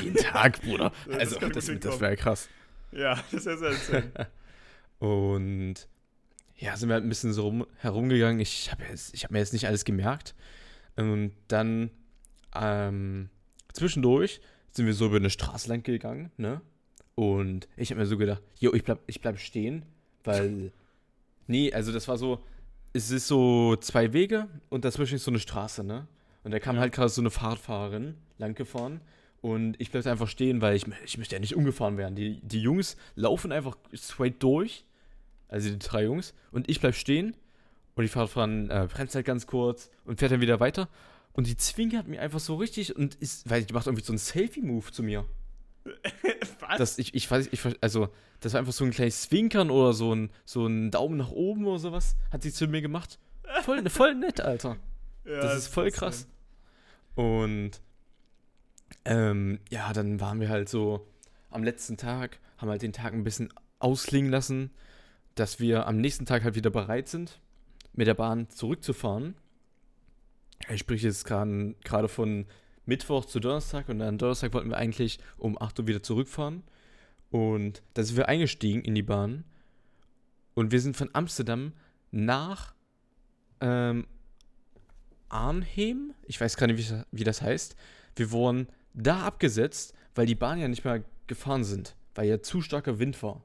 jeden 0.03 0.17
Tag, 0.17 0.63
Bruder. 0.63 0.91
Das 1.07 1.19
Also, 1.19 1.39
das, 1.41 1.53
das 1.53 1.69
hinkommen. 1.69 2.01
wäre 2.01 2.17
krass. 2.17 2.49
Ja, 2.97 3.15
das 3.31 3.33
ist 3.33 3.47
ja 3.47 3.57
sehr 3.57 3.71
insane. 3.71 4.13
Und 4.99 5.89
ja, 6.57 6.77
sind 6.77 6.89
wir 6.89 6.95
halt 6.95 7.05
ein 7.05 7.09
bisschen 7.09 7.33
so 7.33 7.43
rum, 7.43 7.67
herumgegangen. 7.79 8.41
Ich 8.41 8.73
habe 8.73 8.85
hab 8.85 9.31
mir 9.31 9.39
jetzt 9.39 9.53
nicht 9.53 9.67
alles 9.67 9.85
gemerkt. 9.85 10.35
Und 10.97 11.33
dann 11.49 11.91
ähm, 12.55 13.29
zwischendurch 13.73 14.41
sind 14.71 14.87
wir 14.87 14.95
so 14.95 15.07
über 15.07 15.17
eine 15.17 15.31
Straße 15.31 15.69
lang 15.69 15.83
gegangen, 15.83 16.31
ne? 16.39 16.63
Und 17.15 17.69
ich 17.77 17.91
habe 17.91 18.01
mir 18.01 18.07
so 18.07 18.17
gedacht, 18.17 18.43
jo, 18.59 18.73
ich 18.75 18.85
bleib, 18.85 19.01
ich 19.07 19.21
bleib 19.21 19.39
stehen, 19.39 19.85
weil. 20.25 20.73
nee, 21.47 21.73
also 21.73 21.93
das 21.93 22.09
war 22.09 22.17
so. 22.17 22.43
Es 22.93 23.11
ist 23.11 23.29
so 23.29 23.77
zwei 23.77 24.15
Wege 24.15 24.49
und 24.71 24.87
dazwischen 24.87 25.17
ist 25.17 25.25
so 25.25 25.31
eine 25.31 25.39
Straße, 25.39 25.85
ne? 25.85 26.07
Und 26.45 26.53
da 26.53 26.61
kam 26.61 26.79
halt 26.79 26.95
gerade 26.95 27.11
so 27.11 27.21
eine 27.21 27.31
Fahrradfahrerin 27.31 28.15
lang 28.39 28.55
gefahren. 28.55 29.03
Und 29.47 29.77
ich 29.81 29.93
bleib 29.93 30.05
einfach 30.07 30.27
stehen, 30.27 30.61
weil 30.61 30.75
ich, 30.75 30.87
ich 31.05 31.19
möchte 31.19 31.37
ja 31.37 31.39
nicht 31.39 31.55
umgefahren 31.55 31.97
werden. 31.97 32.17
Die, 32.17 32.41
die 32.41 32.61
Jungs 32.61 32.97
laufen 33.15 33.53
einfach 33.53 33.77
straight 33.95 34.43
durch. 34.43 34.85
Also 35.47 35.71
die 35.71 35.79
drei 35.79 36.03
Jungs. 36.03 36.35
Und 36.51 36.69
ich 36.69 36.81
bleib 36.81 36.97
stehen. 36.97 37.37
Und 37.95 38.03
die 38.03 38.09
Fahrradfahrerin 38.09 38.71
äh, 38.71 38.89
bremst 38.93 39.15
halt 39.15 39.25
ganz 39.25 39.47
kurz 39.47 39.89
und 40.05 40.19
fährt 40.19 40.33
dann 40.33 40.41
wieder 40.41 40.59
weiter. 40.59 40.89
Und 41.33 41.47
die 41.47 41.57
zwinkert 41.57 42.09
mir 42.09 42.21
einfach 42.21 42.41
so 42.41 42.57
richtig 42.57 42.97
und 42.97 43.15
ist, 43.15 43.49
weil 43.49 43.63
die 43.63 43.73
macht 43.73 43.87
irgendwie 43.87 44.03
so 44.03 44.11
einen 44.13 44.19
Selfie-Move 44.19 44.91
zu 44.91 45.05
mir. 45.05 45.25
Was? 46.59 46.79
Das, 46.79 46.99
ich, 46.99 47.15
ich 47.15 47.31
weiß, 47.31 47.49
ich, 47.53 47.61
also, 47.81 48.09
das 48.41 48.53
war 48.53 48.59
einfach 48.59 48.73
so 48.73 48.85
ein 48.85 48.91
kleines 48.91 49.23
Zwinkern 49.23 49.71
oder 49.71 49.93
so 49.93 50.13
ein, 50.13 50.31
so 50.45 50.67
ein 50.67 50.91
Daumen 50.91 51.19
nach 51.19 51.31
oben 51.31 51.67
oder 51.67 51.79
sowas, 51.79 52.17
hat 52.33 52.43
sie 52.43 52.53
zu 52.53 52.67
mir 52.67 52.83
gemacht. 52.83 53.21
Voll, 53.63 53.89
voll 53.91 54.17
nett, 54.17 54.41
Alter. 54.41 54.77
Ja, 55.25 55.41
Das 55.41 55.57
ist 55.57 55.69
voll 55.69 55.91
krass. 55.93 56.29
Und 57.17 57.81
ähm, 59.05 59.61
ja, 59.71 59.93
dann 59.93 60.21
waren 60.21 60.41
wir 60.41 60.49
halt 60.49 60.69
so 60.69 61.07
am 61.51 61.65
letzten 61.65 61.97
Tag, 61.97 62.39
haben 62.59 62.69
halt 62.69 62.83
den 62.83 62.93
Tag 62.93 63.13
ein 63.13 63.25
bisschen 63.25 63.53
ausklingen 63.79 64.31
lassen, 64.31 64.71
dass 65.35 65.61
wir 65.61 65.87
am 65.87 65.99
nächsten 65.99 66.27
Tag 66.27 66.45
halt 66.45 66.55
wieder 66.55 66.71
bereit 66.71 67.09
sind, 67.09 67.41
mit 67.93 68.07
der 68.07 68.15
Bahn 68.15 68.49
zurückzufahren. 68.49 69.35
Ich 70.71 70.81
spreche 70.81 71.07
jetzt 71.07 71.25
gerade 71.27 72.09
von 72.09 72.47
Mittwoch 72.87 73.25
zu 73.25 73.41
Donnerstag 73.41 73.89
und 73.89 73.99
dann 73.99 74.19
Donnerstag 74.19 74.55
wollten 74.55 74.71
wir 74.71 74.79
eigentlich 74.79 75.19
um 75.37 75.61
8 75.61 75.81
Uhr 75.81 75.87
wieder 75.87 76.03
zurückfahren. 76.03 76.63
Und 77.31 77.83
da 77.95 78.03
sind 78.03 78.17
wir 78.17 78.29
eingestiegen 78.29 78.83
in 78.83 78.95
die 78.95 79.03
Bahn 79.03 79.45
und 80.55 80.73
wir 80.73 80.81
sind 80.81 80.97
von 80.97 81.11
Amsterdam 81.13 81.73
nach 82.11 82.75
ähm, 83.61 84.07
Arnhem, 85.29 86.15
ich 86.25 86.41
weiß 86.41 86.57
gar 86.57 86.67
nicht, 86.67 86.79
wie, 86.79 87.03
wie 87.13 87.25
das 87.25 87.43
heißt. 87.43 87.77
Wir 88.15 88.31
wurden 88.31 88.69
da 88.97 89.21
abgesetzt, 89.25 89.95
weil 90.15 90.27
die 90.27 90.35
Bahn 90.35 90.59
ja 90.59 90.69
nicht 90.69 90.85
mehr 90.85 91.05
gefahren 91.27 91.65
sind, 91.65 91.95
weil 92.15 92.29
ja 92.29 92.43
zu 92.43 92.61
starker 92.61 92.99
Wind 92.99 93.23
war. 93.23 93.43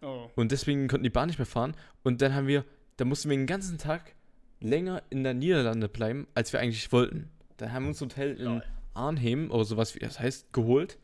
Oh. 0.00 0.28
Und 0.34 0.50
deswegen 0.50 0.88
konnten 0.88 1.04
die 1.04 1.10
Bahn 1.10 1.28
nicht 1.28 1.38
mehr 1.38 1.46
fahren. 1.46 1.76
Und 2.02 2.22
dann 2.22 2.34
haben 2.34 2.48
wir, 2.48 2.64
da 2.96 3.04
mussten 3.04 3.30
wir 3.30 3.36
den 3.36 3.46
ganzen 3.46 3.78
Tag 3.78 4.14
länger 4.60 5.02
in 5.10 5.22
der 5.22 5.34
Niederlande 5.34 5.88
bleiben, 5.88 6.26
als 6.34 6.52
wir 6.52 6.60
eigentlich 6.60 6.90
wollten. 6.92 7.30
Dann 7.58 7.72
haben 7.72 7.84
wir 7.84 7.88
uns 7.90 8.02
ein 8.02 8.08
Hotel 8.08 8.36
in 8.36 8.44
Lol. 8.44 8.62
Arnhem 8.94 9.50
oder 9.50 9.64
sowas, 9.64 9.94
wie 9.94 10.00
das 10.00 10.18
heißt, 10.18 10.52
geholt 10.52 10.98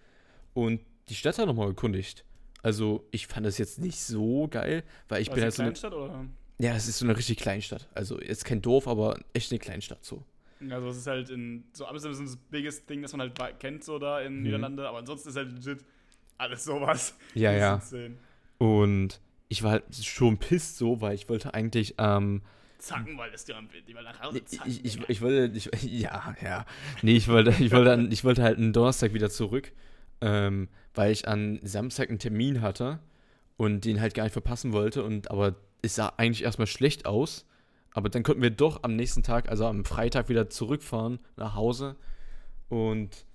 und 0.55 0.81
die 1.09 1.15
Stadt 1.15 1.39
dann 1.39 1.47
nochmal 1.47 1.69
erkundigt. 1.69 2.25
Also 2.63 3.07
ich 3.13 3.29
fand 3.29 3.47
das 3.47 3.59
jetzt 3.59 3.79
nicht 3.79 4.01
so 4.01 4.49
geil, 4.49 4.83
weil 5.09 5.23
ich 5.23 5.29
War 5.29 5.37
bin 5.37 5.45
halt 5.45 5.55
so 5.55 5.63
eine, 5.63 5.73
Kleinstadt 5.73 5.95
oder? 5.95 6.27
ja, 6.59 6.75
es 6.75 6.89
ist 6.89 6.99
so 6.99 7.05
eine 7.05 7.17
richtig 7.17 7.39
Kleinstadt. 7.39 7.89
Also 7.95 8.21
jetzt 8.21 8.45
kein 8.45 8.61
Dorf, 8.63 8.89
aber 8.89 9.19
echt 9.33 9.53
eine 9.53 9.59
Kleinstadt 9.59 10.05
so. 10.05 10.25
Also 10.71 10.89
es 10.89 10.97
ist 10.99 11.07
halt 11.07 11.31
in 11.31 11.65
so 11.73 11.87
Amsterdam 11.87 12.13
ist 12.25 12.33
das 12.35 12.39
biggest 12.51 12.89
Ding, 12.91 13.03
das 13.03 13.13
man 13.13 13.21
halt 13.21 13.61
kennt 13.61 13.85
so 13.85 13.99
da 13.99 14.21
in 14.21 14.39
Mhm. 14.39 14.43
Niederlande, 14.43 14.89
aber 14.89 14.99
ansonsten 14.99 15.29
ist 15.29 15.37
halt 15.37 15.53
legit 15.53 15.85
alles 16.37 16.65
sowas. 16.65 17.17
Ja, 17.35 17.53
ja. 17.53 17.81
Und 18.59 19.21
ich 19.49 19.63
war 19.63 19.73
halt 19.73 19.85
schon 20.03 20.39
pisst 20.39 20.79
so, 20.79 21.01
weil 21.01 21.15
ich 21.15 21.29
wollte 21.29 21.55
eigentlich, 21.55 21.95
ähm, 21.99 22.43
Zacken, 22.79 23.19
weil 23.19 23.33
es 23.35 23.45
dir 23.45 23.57
am 23.57 23.69
die 23.89 23.95
war 23.95 24.03
nach 24.03 24.21
Hause 24.23 24.45
zacken. 24.45 24.71
ich, 24.71 24.85
ich, 24.85 25.09
ich 25.09 25.21
wollte, 25.21 25.57
ich, 25.57 25.69
ja, 25.83 26.37
ja, 26.41 26.65
nee, 27.03 27.17
ich 27.17 27.27
wollte, 27.27 27.51
ich 27.63 27.73
wollte, 27.73 28.09
ich 28.13 28.23
wollte 28.23 28.43
halt 28.43 28.59
einen 28.59 28.73
Donnerstag 28.73 29.15
wieder 29.15 29.31
zurück, 29.31 29.73
ähm, 30.21 30.69
weil 30.95 31.11
ich 31.11 31.27
an 31.27 31.59
Samstag 31.65 32.09
einen 32.09 32.21
Termin 32.21 32.61
hatte 32.61 33.01
und 33.57 33.85
den 33.85 34.01
halt 34.01 34.15
gar 34.15 34.25
nicht 34.25 34.33
verpassen 34.33 34.73
wollte 34.73 35.03
und, 35.03 35.31
aber 35.31 35.57
es 35.83 35.97
sah 35.97 36.13
eigentlich 36.19 36.45
erstmal 36.45 36.69
schlecht 36.69 37.05
aus, 37.07 37.47
aber 37.93 38.09
dann 38.09 38.23
konnten 38.23 38.43
wir 38.43 38.51
doch 38.51 38.83
am 38.83 38.97
nächsten 38.97 39.23
Tag, 39.23 39.49
also 39.49 39.67
am 39.67 39.85
Freitag 39.85 40.29
wieder 40.29 40.51
zurückfahren 40.51 41.19
nach 41.37 41.55
Hause 41.55 41.97
und 42.69 43.27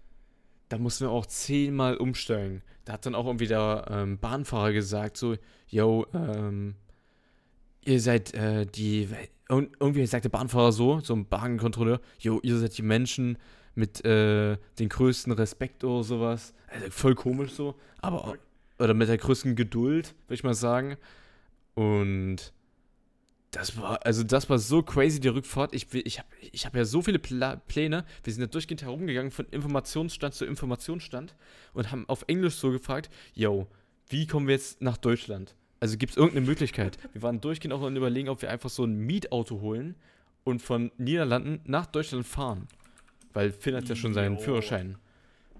da 0.69 0.77
mussten 0.77 1.05
wir 1.05 1.11
auch 1.11 1.25
zehnmal 1.25 1.97
umsteigen. 1.97 2.63
Da 2.85 2.93
hat 2.93 3.05
dann 3.05 3.15
auch 3.15 3.25
irgendwie 3.25 3.47
der 3.47 3.85
ähm, 3.89 4.17
Bahnfahrer 4.17 4.73
gesagt, 4.73 5.17
so, 5.17 5.35
yo, 5.67 6.07
ähm, 6.13 6.75
ihr 7.85 7.99
seid 7.99 8.33
äh, 8.33 8.65
die, 8.65 9.07
und 9.49 9.75
irgendwie 9.79 10.05
sagt 10.05 10.25
der 10.25 10.29
Bahnfahrer 10.29 10.71
so, 10.71 10.99
so 10.99 11.13
ein 11.13 11.27
Bahnkontrolleur, 11.27 11.99
yo, 12.17 12.39
ihr 12.41 12.57
seid 12.57 12.77
die 12.77 12.81
Menschen 12.81 13.37
mit 13.75 14.03
äh, 14.05 14.57
den 14.79 14.89
größten 14.89 15.33
Respekt 15.33 15.83
oder 15.83 16.03
sowas. 16.03 16.53
Also 16.67 16.89
voll 16.89 17.15
komisch 17.15 17.51
so, 17.51 17.75
aber 18.01 18.35
oder 18.79 18.93
mit 18.93 19.07
der 19.07 19.17
größten 19.17 19.55
Geduld, 19.55 20.15
würde 20.25 20.33
ich 20.33 20.43
mal 20.43 20.53
sagen. 20.53 20.97
Und 21.75 22.53
das 23.53 23.77
war, 23.79 24.03
also 24.05 24.23
das 24.23 24.49
war 24.49 24.57
so 24.57 24.81
crazy, 24.81 25.19
die 25.19 25.27
Rückfahrt. 25.27 25.73
Ich, 25.75 25.93
ich 25.93 26.19
habe 26.19 26.27
ich 26.51 26.65
hab 26.65 26.75
ja 26.75 26.85
so 26.85 27.01
viele 27.01 27.19
Pla 27.19 27.55
Pläne. 27.55 28.03
Wir 28.23 28.33
sind 28.33 28.41
ja 28.41 28.47
durchgehend 28.47 28.81
herumgegangen 28.81 29.31
von 29.31 29.45
Informationsstand 29.45 30.33
zu 30.33 30.45
Informationsstand 30.45 31.35
und 31.73 31.91
haben 31.91 32.09
auf 32.09 32.25
Englisch 32.27 32.55
so 32.55 32.71
gefragt, 32.71 33.11
yo, 33.33 33.67
wie 34.09 34.25
kommen 34.25 34.47
wir 34.47 34.55
jetzt 34.55 34.81
nach 34.81 34.97
Deutschland? 34.97 35.55
Also 35.79 35.97
gibt 35.97 36.11
es 36.11 36.17
irgendeine 36.17 36.47
Möglichkeit? 36.47 36.97
Wir 37.13 37.21
waren 37.21 37.41
durchgehend 37.41 37.73
auch 37.73 37.81
und 37.81 37.95
überlegen, 37.95 38.29
ob 38.29 38.41
wir 38.41 38.49
einfach 38.49 38.69
so 38.69 38.85
ein 38.85 38.97
Mietauto 38.97 39.61
holen 39.61 39.95
und 40.43 40.61
von 40.61 40.91
Niederlanden 40.97 41.61
nach 41.65 41.85
Deutschland 41.85 42.25
fahren. 42.25 42.67
Weil 43.33 43.51
Finn 43.51 43.75
hat 43.75 43.87
ja 43.87 43.95
schon 43.95 44.13
seinen 44.13 44.37
Jo. 44.37 44.41
Führerschein. 44.41 44.97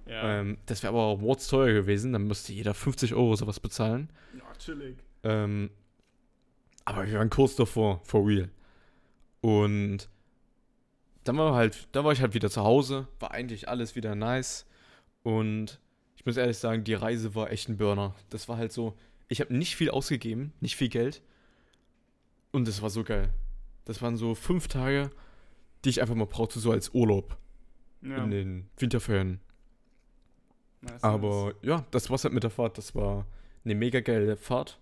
Ja. 0.08 0.40
Ähm, 0.40 0.58
das 0.66 0.82
wäre 0.82 0.94
aber 0.94 1.04
auch 1.04 1.20
mordsteuer 1.20 1.74
gewesen. 1.74 2.14
Dann 2.14 2.26
müsste 2.28 2.54
jeder 2.54 2.74
50 2.74 3.14
Euro 3.14 3.36
sowas 3.36 3.60
bezahlen. 3.60 4.10
ja, 4.36 4.44
chillig. 4.58 4.98
Ähm, 5.24 5.70
aber 6.86 7.08
wir 7.08 7.18
waren 7.20 7.30
kurz 7.30 7.56
davor, 7.56 8.02
for 8.04 8.26
real. 8.28 8.50
Und 9.42 10.10
dann 11.24 11.38
war 11.38 11.56
halt, 11.56 11.88
da 11.94 12.04
war 12.04 12.12
ich 12.12 12.22
halt 12.22 12.34
wieder 12.34 12.50
zu 12.50 12.64
Hause, 12.64 13.08
war 13.20 13.32
eigentlich 13.32 13.70
alles 13.70 13.96
wieder 13.96 14.16
nice. 14.16 14.66
Und 15.24 15.80
ich 16.18 16.26
muss 16.26 16.38
ehrlich 16.38 16.58
sagen, 16.58 16.84
die 16.84 16.94
Reise 16.94 17.36
war 17.36 17.52
echt 17.52 17.70
ein 17.70 17.78
Burner. 17.78 18.14
Das 18.30 18.48
war 18.50 18.58
halt 18.58 18.72
so, 18.72 18.96
ich 19.28 19.40
habe 19.42 19.54
nicht 19.56 19.76
viel 19.76 19.90
ausgegeben, 19.90 20.54
nicht 20.60 20.76
viel 20.76 20.90
Geld. 20.90 21.22
Und 22.52 22.68
das 22.68 22.82
war 22.82 22.90
so 22.90 23.04
geil. 23.04 23.30
Das 23.86 24.02
waren 24.02 24.16
so 24.18 24.36
fünf 24.36 24.68
Tage, 24.68 25.10
die 25.84 25.90
ich 25.90 26.02
einfach 26.02 26.16
mal 26.16 26.26
brauchte, 26.28 26.60
so 26.60 26.72
als 26.72 26.94
Urlaub 26.94 27.38
Ja. 28.02 28.24
in 28.24 28.32
den 28.32 28.70
Winterferien. 28.78 29.40
nice, 30.82 31.04
Aber 31.04 31.54
ja, 31.62 31.86
das 31.92 32.10
war's 32.10 32.24
halt 32.24 32.34
mit 32.34 32.44
der 32.44 32.50
Fahrt. 32.52 32.78
Das 32.78 32.96
war 32.96 33.26
eine 33.66 33.76
mega 33.76 34.02
geile 34.02 34.36
Fahrt. 34.38 34.80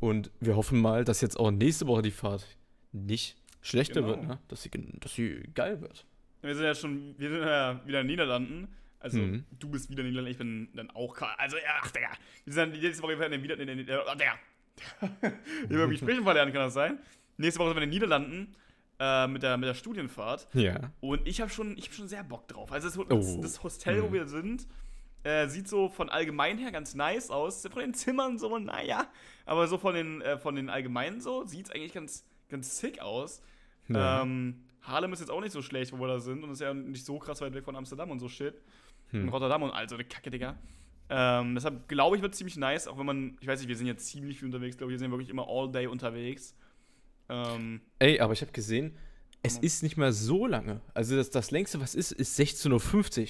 Und 0.00 0.30
wir 0.40 0.56
hoffen 0.56 0.80
mal, 0.80 1.04
dass 1.04 1.20
jetzt 1.20 1.38
auch 1.38 1.50
nächste 1.50 1.86
Woche 1.86 2.02
die 2.02 2.10
Fahrt 2.10 2.46
nicht 2.92 3.36
schlechter 3.62 4.02
Genau. 4.02 4.08
wird, 4.16 4.26
ne? 4.26 4.38
Dass 4.48 4.62
sie, 4.62 4.70
dass 5.00 5.14
sie 5.14 5.42
geil 5.54 5.80
wird. 5.80 6.04
Wir 6.42 6.54
sind 6.54 6.64
ja 6.64 6.74
schon, 6.74 7.14
wir 7.18 7.30
sind 7.30 7.40
ja 7.40 7.80
wieder 7.86 8.00
in 8.00 8.06
den 8.06 8.12
Niederlanden. 8.12 8.68
Also, 9.00 9.18
Mhm. 9.18 9.44
du 9.58 9.68
bist 9.68 9.90
wieder 9.90 10.00
in 10.00 10.06
den 10.06 10.12
Niederlanden, 10.12 10.30
ich 10.32 10.38
bin 10.38 10.68
dann 10.74 10.90
auch. 10.90 11.16
Also, 11.38 11.56
ja, 11.56 11.80
ach, 11.80 11.90
Digga. 11.90 12.08
Wir 12.44 12.52
sind 12.52 12.72
dann 12.72 12.80
nächste 12.80 13.02
Woche 13.02 13.14
wieder 13.18 13.26
in 13.58 13.66
den 13.66 13.76
Niederlanden. 13.78 14.10
Oh, 14.12 14.14
Digga. 14.18 14.34
ich 15.00 15.22
habe 15.22 15.34
irgendwie 15.68 15.96
sprechen 15.98 16.22
verlernen, 16.24 16.52
kann 16.52 16.62
das 16.64 16.74
sein? 16.74 16.98
Nächste 17.38 17.60
Woche 17.60 17.68
sind 17.70 17.76
wir 17.76 17.82
in 17.82 17.90
den 17.90 17.94
Niederlanden 17.94 18.54
äh, 18.98 19.26
mit, 19.26 19.42
der, 19.42 19.56
mit 19.56 19.68
der 19.68 19.74
Studienfahrt. 19.74 20.48
Ja. 20.54 20.90
Und 21.00 21.26
ich 21.26 21.40
habe 21.40 21.50
schon, 21.50 21.76
ich 21.76 21.86
hab 21.86 21.94
schon 21.94 22.08
sehr 22.08 22.24
Bock 22.24 22.48
drauf. 22.48 22.72
Also, 22.72 22.88
das, 22.88 22.98
Oh. 22.98 23.04
das, 23.04 23.40
das 23.40 23.62
Hostel, 23.62 24.02
wo 24.02 24.08
Mhm. 24.08 24.12
wir 24.12 24.26
sind, 24.26 24.66
äh, 25.26 25.48
sieht 25.48 25.68
so 25.68 25.88
von 25.88 26.08
allgemein 26.08 26.58
her 26.58 26.70
ganz 26.72 26.94
nice 26.94 27.30
aus. 27.30 27.62
Von 27.70 27.80
den 27.82 27.94
Zimmern 27.94 28.38
so, 28.38 28.58
naja. 28.58 29.06
Aber 29.44 29.66
so 29.68 29.78
von 29.78 29.94
den, 29.94 30.22
äh, 30.22 30.38
von 30.38 30.54
den 30.56 30.68
allgemeinen 30.70 31.20
so, 31.20 31.44
sieht 31.44 31.66
es 31.66 31.72
eigentlich 31.72 31.92
ganz, 31.92 32.24
ganz 32.48 32.78
sick 32.78 33.00
aus. 33.00 33.42
ja. 33.88 34.22
Ähm, 34.22 34.62
Harlem 34.82 35.12
ist 35.12 35.18
jetzt 35.20 35.30
auch 35.30 35.40
nicht 35.40 35.50
so 35.52 35.62
schlecht, 35.62 35.92
wo 35.92 35.98
wir 35.98 36.06
da 36.06 36.20
sind. 36.20 36.44
Und 36.44 36.50
ist 36.50 36.60
ja 36.60 36.72
nicht 36.72 37.04
so 37.04 37.18
krass 37.18 37.40
weit 37.40 37.54
weg 37.54 37.64
von 37.64 37.74
Amsterdam 37.74 38.10
und 38.12 38.20
so 38.20 38.28
shit. 38.28 38.54
Und 39.12 39.22
Hm. 39.22 39.28
Rotterdam 39.30 39.62
und 39.64 39.70
all 39.72 39.88
so 39.88 39.96
eine 39.96 40.04
Kacke, 40.04 40.30
Digga. 40.30 40.56
Ähm, 41.08 41.54
deshalb 41.54 41.88
glaube 41.88 42.16
ich, 42.16 42.22
wird 42.22 42.34
ziemlich 42.34 42.56
nice, 42.56 42.86
auch 42.88 42.98
wenn 42.98 43.06
man, 43.06 43.36
ich 43.40 43.46
weiß 43.46 43.60
nicht, 43.60 43.68
wir 43.68 43.76
sind 43.76 43.86
jetzt 43.86 44.06
ziemlich 44.06 44.38
viel 44.38 44.46
unterwegs, 44.46 44.76
glaube 44.76 44.92
ich, 44.92 44.94
wir 44.94 44.98
sind 45.00 45.10
wirklich 45.12 45.28
immer 45.30 45.46
all 45.48 45.70
day 45.70 45.86
unterwegs. 45.86 46.54
Ähm, 47.28 47.80
Ey, 48.00 48.20
aber 48.20 48.32
ich 48.32 48.40
habe 48.42 48.52
gesehen, 48.52 48.96
es 49.42 49.58
Mhm. 49.58 49.64
ist 49.66 49.82
nicht 49.82 49.96
mehr 49.96 50.12
so 50.12 50.46
lange. 50.46 50.80
Also 50.94 51.14
das, 51.16 51.30
das 51.30 51.50
längste, 51.50 51.80
was 51.80 51.94
ist, 51.94 52.10
ist 52.12 52.38
16.50 52.38 53.22
Uhr. 53.22 53.28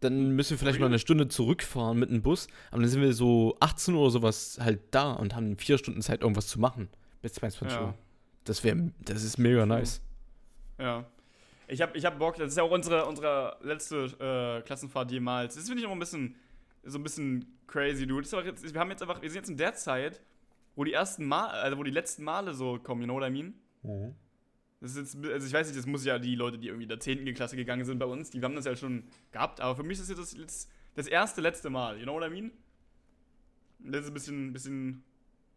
Dann 0.00 0.30
müssen 0.32 0.50
wir 0.50 0.58
vielleicht 0.58 0.78
mal 0.78 0.86
eine 0.86 0.98
Stunde 0.98 1.28
zurückfahren 1.28 1.98
mit 1.98 2.10
dem 2.10 2.22
Bus. 2.22 2.48
Aber 2.70 2.80
dann 2.82 2.90
sind 2.90 3.00
wir 3.00 3.12
so 3.14 3.56
18 3.60 3.94
Uhr 3.94 4.02
oder 4.02 4.10
sowas 4.10 4.58
halt 4.60 4.80
da 4.90 5.12
und 5.12 5.34
haben 5.34 5.56
vier 5.56 5.78
Stunden 5.78 6.02
Zeit, 6.02 6.20
irgendwas 6.20 6.48
zu 6.48 6.60
machen. 6.60 6.88
Bis 7.22 7.32
22 7.34 7.76
Ja. 7.78 7.84
Uhr. 7.86 7.94
Das 8.44 8.62
wäre, 8.62 8.92
das 9.00 9.24
ist 9.24 9.38
mega 9.38 9.64
nice. 9.66 10.00
ja. 10.78 11.04
Ich 11.68 11.82
habe 11.82 11.98
ich 11.98 12.04
hab 12.04 12.16
Bock, 12.16 12.36
das 12.36 12.50
ist 12.50 12.56
ja 12.58 12.62
auch 12.62 12.70
unsere, 12.70 13.06
unsere 13.06 13.56
letzte 13.60 14.04
äh, 14.20 14.62
Klassenfahrt 14.64 15.10
jemals. 15.10 15.56
Das 15.56 15.64
finde 15.66 15.80
ich 15.82 15.88
auch 15.88 15.92
ein 15.92 15.98
bisschen, 15.98 16.36
so 16.84 16.96
ein 16.96 17.02
bisschen 17.02 17.44
crazy, 17.66 18.06
dude. 18.06 18.24
Jetzt, 18.44 18.72
wir 18.72 18.80
haben 18.80 18.90
jetzt 18.90 19.02
einfach, 19.02 19.20
wir 19.20 19.28
sind 19.28 19.38
jetzt 19.40 19.48
in 19.50 19.56
der 19.56 19.74
Zeit, 19.74 20.20
wo 20.76 20.84
die 20.84 20.92
ersten 20.92 21.24
Mal, 21.24 21.48
also 21.48 21.76
wo 21.76 21.82
die 21.82 21.90
letzten 21.90 22.22
Male 22.22 22.54
so 22.54 22.78
kommen, 22.78 23.00
you 23.00 23.06
know 23.08 23.14
what 23.16 23.26
I 23.26 23.30
mean? 23.32 23.54
Ist 23.82 24.14
jetzt, 24.80 25.16
also 25.16 25.46
ich 25.46 25.52
weiß 25.52 25.66
nicht, 25.66 25.78
das 25.78 25.86
muss 25.86 26.04
ja 26.04 26.18
die 26.18 26.34
Leute, 26.34 26.58
die 26.58 26.68
irgendwie 26.68 26.84
in 26.84 26.88
der 26.88 27.00
10. 27.00 27.34
Klasse 27.34 27.56
gegangen 27.56 27.84
sind 27.84 27.98
bei 27.98 28.06
uns, 28.06 28.30
die 28.30 28.42
haben 28.42 28.54
das 28.54 28.66
ja 28.66 28.76
schon 28.76 29.04
gehabt, 29.32 29.60
aber 29.60 29.76
für 29.76 29.82
mich 29.82 29.98
ist 29.98 30.10
das 30.10 30.18
jetzt 30.18 30.38
das, 30.38 30.68
das 30.94 31.06
erste, 31.06 31.40
letzte 31.40 31.70
Mal, 31.70 31.98
you 31.98 32.04
know 32.04 32.14
what 32.14 32.26
I 32.26 32.30
mean? 32.30 32.50
Das 33.78 34.02
ist 34.02 34.08
ein 34.08 34.14
bisschen, 34.14 34.52
bisschen 34.52 35.04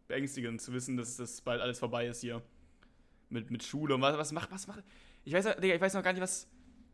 beängstigend 0.08 0.60
zu 0.60 0.72
wissen, 0.72 0.96
dass 0.96 1.16
das 1.16 1.40
bald 1.40 1.60
alles 1.60 1.78
vorbei 1.78 2.06
ist 2.06 2.20
hier. 2.20 2.42
Mit, 3.30 3.50
mit 3.50 3.62
Schule 3.62 3.94
und 3.94 4.02
was, 4.02 4.18
was 4.18 4.32
macht, 4.32 4.50
was 4.50 4.66
macht. 4.66 4.82
Ich 5.24 5.32
weiß, 5.32 5.56
Digga, 5.60 5.74
ich 5.74 5.80
weiß 5.80 5.94
noch 5.94 6.02
gar 6.02 6.12
nicht, 6.12 6.22
was. 6.22 6.48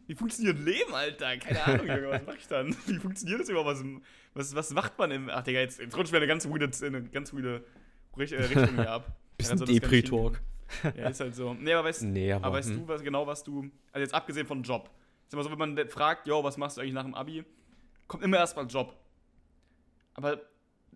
Wie 0.06 0.14
funktioniert 0.14 0.58
Leben, 0.58 0.94
Alter? 0.94 1.36
Keine 1.38 1.64
Ahnung, 1.64 1.86
Junge, 1.86 2.10
was 2.10 2.22
mach 2.26 2.36
ich 2.36 2.46
dann? 2.46 2.76
Wie 2.86 2.98
funktioniert 2.98 3.40
das 3.40 3.48
überhaupt? 3.48 3.70
Was, 3.70 3.84
was, 4.34 4.54
was 4.54 4.70
macht 4.72 4.98
man 4.98 5.10
im. 5.10 5.30
Ach, 5.30 5.42
Digga, 5.42 5.60
jetzt, 5.60 5.80
jetzt 5.80 5.96
rutschen 5.96 6.12
wir 6.12 6.18
eine 6.18 6.26
ganz 6.26 6.46
weirde, 6.46 6.70
eine 6.86 7.02
ganz 7.04 7.32
weirde 7.32 7.64
äh, 8.16 8.20
Richtung 8.20 8.74
hier 8.74 8.90
ab. 8.90 9.16
Bisschen 9.38 9.58
Depri-Talk. 9.64 10.40
Ja, 10.96 11.08
ist 11.08 11.20
halt 11.20 11.34
so. 11.34 11.54
Nee, 11.54 11.72
aber 11.72 11.88
weißt, 11.88 12.02
Nee, 12.02 12.32
aber. 12.32 12.46
aber 12.46 12.56
weißt 12.58 12.70
hm. 12.70 12.80
du 12.80 12.88
was, 12.88 13.02
genau, 13.02 13.26
was 13.26 13.44
du. 13.44 13.70
Also 13.92 14.02
jetzt 14.02 14.14
abgesehen 14.14 14.46
von 14.46 14.62
Job. 14.62 14.90
Ist 15.26 15.32
immer 15.32 15.42
so, 15.42 15.50
wenn 15.50 15.58
man 15.58 15.88
fragt, 15.88 16.26
yo, 16.26 16.42
was 16.44 16.56
machst 16.56 16.76
du 16.76 16.80
eigentlich 16.80 16.94
nach 16.94 17.04
dem 17.04 17.14
Abi? 17.14 17.44
Kommt 18.06 18.22
immer 18.22 18.38
erstmal 18.38 18.66
Job. 18.66 18.96
Aber 20.14 20.40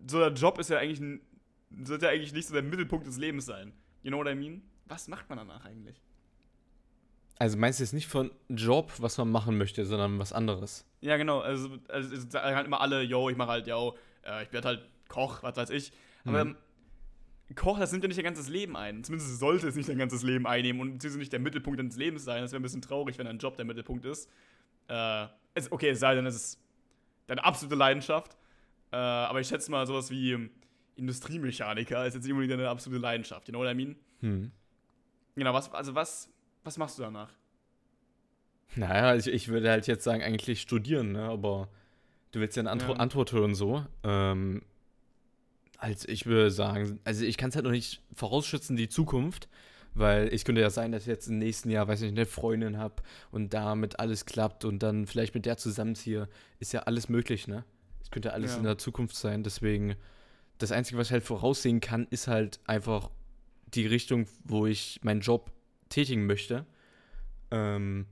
so 0.07 0.19
der 0.19 0.31
Job 0.33 0.57
ist 0.59 0.69
ja 0.69 0.77
eigentlich 0.77 0.99
ein, 0.99 1.21
sollte 1.83 2.05
ja 2.05 2.11
eigentlich 2.11 2.33
nicht 2.33 2.47
so 2.47 2.53
der 2.53 2.63
Mittelpunkt 2.63 3.05
des 3.07 3.17
Lebens 3.17 3.45
sein. 3.45 3.73
You 4.03 4.09
know 4.09 4.17
what 4.19 4.27
I 4.27 4.35
mean? 4.35 4.61
Was 4.85 5.07
macht 5.07 5.29
man 5.29 5.37
danach 5.37 5.65
eigentlich? 5.65 6.01
Also 7.37 7.57
meinst 7.57 7.79
du 7.79 7.83
jetzt 7.83 7.93
nicht 7.93 8.07
von 8.07 8.31
Job, 8.49 8.91
was 8.99 9.17
man 9.17 9.31
machen 9.31 9.57
möchte, 9.57 9.85
sondern 9.85 10.19
was 10.19 10.31
anderes? 10.31 10.85
Ja, 11.01 11.17
genau. 11.17 11.39
Also, 11.39 11.69
also 11.87 12.15
es 12.15 12.31
sagen 12.31 12.55
halt 12.55 12.67
immer 12.67 12.81
alle, 12.81 13.01
yo, 13.01 13.29
ich 13.29 13.37
mache 13.37 13.49
halt, 13.49 13.67
yo, 13.67 13.97
äh, 14.23 14.43
ich 14.43 14.53
werde 14.53 14.67
halt 14.67 14.89
Koch, 15.07 15.41
was 15.43 15.57
weiß 15.57 15.69
ich. 15.71 15.91
Aber 16.23 16.45
Mhm. 16.45 16.55
Koch, 17.55 17.79
das 17.79 17.91
nimmt 17.91 18.03
ja 18.03 18.07
nicht 18.07 18.17
dein 18.17 18.25
ganzes 18.25 18.49
Leben 18.49 18.75
ein. 18.77 19.03
Zumindest 19.03 19.39
sollte 19.39 19.67
es 19.67 19.75
nicht 19.75 19.89
dein 19.89 19.97
ganzes 19.97 20.23
Leben 20.23 20.45
einnehmen 20.47 20.81
und 20.81 20.93
beziehungsweise 20.93 21.19
nicht 21.19 21.33
der 21.33 21.39
Mittelpunkt 21.39 21.79
deines 21.79 21.95
Lebens 21.97 22.23
sein. 22.23 22.41
Das 22.41 22.51
wäre 22.51 22.59
ein 22.59 22.63
bisschen 22.63 22.81
traurig, 22.81 23.17
wenn 23.17 23.25
dein 23.25 23.37
Job 23.39 23.55
der 23.55 23.65
Mittelpunkt 23.65 24.05
ist. 24.05 24.29
Äh, 24.87 25.27
es, 25.53 25.71
okay, 25.71 25.89
es 25.89 25.99
sei 25.99 26.15
denn, 26.15 26.25
es 26.25 26.35
ist 26.35 26.59
deine 27.27 27.43
absolute 27.43 27.75
Leidenschaft. 27.75 28.37
Äh, 28.91 28.97
aber 28.97 29.39
ich 29.39 29.47
schätze 29.47 29.71
mal, 29.71 29.85
sowas 29.87 30.11
wie 30.11 30.49
Industriemechaniker 30.95 32.05
ist 32.05 32.13
jetzt 32.13 32.23
nicht 32.23 32.33
unbedingt 32.33 32.59
deine 32.59 32.69
absolute 32.69 33.01
Leidenschaft. 33.01 33.47
You 33.47 33.53
know 33.53 33.59
what 33.59 33.71
I 33.71 33.75
mean? 33.75 33.95
Hm. 34.19 34.51
Genau, 35.35 35.53
was, 35.53 35.71
also 35.73 35.95
was, 35.95 36.29
was 36.63 36.77
machst 36.77 36.99
du 36.99 37.03
danach? 37.03 37.33
Naja, 38.75 39.15
ich, 39.15 39.27
ich 39.27 39.47
würde 39.47 39.69
halt 39.69 39.87
jetzt 39.87 40.03
sagen, 40.03 40.21
eigentlich 40.21 40.61
studieren, 40.61 41.13
ne? 41.13 41.23
aber 41.23 41.69
du 42.31 42.39
willst 42.39 42.55
ja 42.55 42.61
eine 42.61 42.71
Antro 42.71 42.93
Ja. 42.93 42.99
Antwort 42.99 43.31
hören 43.33 43.55
so. 43.55 43.85
Ähm, 44.03 44.61
also 45.81 46.07
ich 46.07 46.25
würde 46.25 46.51
sagen, 46.51 46.99
also 47.03 47.25
ich 47.25 47.37
kann 47.37 47.49
es 47.49 47.55
halt 47.55 47.65
noch 47.65 47.71
nicht 47.71 48.01
vorausschätzen, 48.13 48.75
die 48.75 48.87
Zukunft, 48.87 49.49
weil 49.93 50.29
es 50.33 50.45
könnte 50.45 50.61
ja 50.61 50.69
sein, 50.69 50.91
dass 50.91 51.01
ich 51.03 51.07
jetzt 51.07 51.27
im 51.27 51.39
nächsten 51.39 51.69
Jahr, 51.69 51.87
weiß 51.87 52.01
nicht, 52.01 52.11
eine 52.11 52.25
Freundin 52.25 52.77
habe 52.77 53.01
und 53.31 53.53
damit 53.53 53.99
alles 53.99 54.25
klappt 54.25 54.63
und 54.63 54.83
dann 54.83 55.05
vielleicht 55.07 55.33
mit 55.33 55.45
der 55.45 55.57
zusammenziehe. 55.57 56.29
Ist 56.59 56.71
ja 56.71 56.81
alles 56.83 57.09
möglich, 57.09 57.47
ne? 57.47 57.65
Es 58.01 58.11
könnte 58.11 58.31
alles 58.33 58.51
Ja. 58.51 58.57
in 58.57 58.63
der 58.63 58.77
Zukunft 58.77 59.15
sein, 59.15 59.43
deswegen 59.43 59.95
das 60.59 60.71
Einzige, 60.71 60.99
was 60.99 61.07
ich 61.07 61.13
halt 61.13 61.23
voraussehen 61.23 61.81
kann, 61.81 62.05
ist 62.11 62.27
halt 62.27 62.59
einfach 62.67 63.09
die 63.73 63.87
Richtung, 63.87 64.27
wo 64.43 64.67
ich 64.67 64.99
meinen 65.01 65.21
Job 65.21 65.51
tätigen 65.89 66.27
möchte. 66.27 66.65
Ähm, 67.49 68.05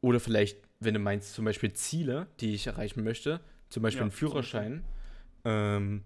oder 0.00 0.20
vielleicht, 0.20 0.56
wenn 0.80 0.94
du 0.94 1.00
meinst, 1.00 1.34
zum 1.34 1.44
Beispiel 1.44 1.72
Ziele, 1.74 2.28
die 2.40 2.54
ich 2.54 2.66
erreichen 2.66 3.04
möchte, 3.04 3.40
zum 3.68 3.82
Beispiel 3.82 3.98
Ja, 3.98 4.04
einen 4.04 4.12
Führerschein. 4.12 4.84
Ähm, 5.44 6.02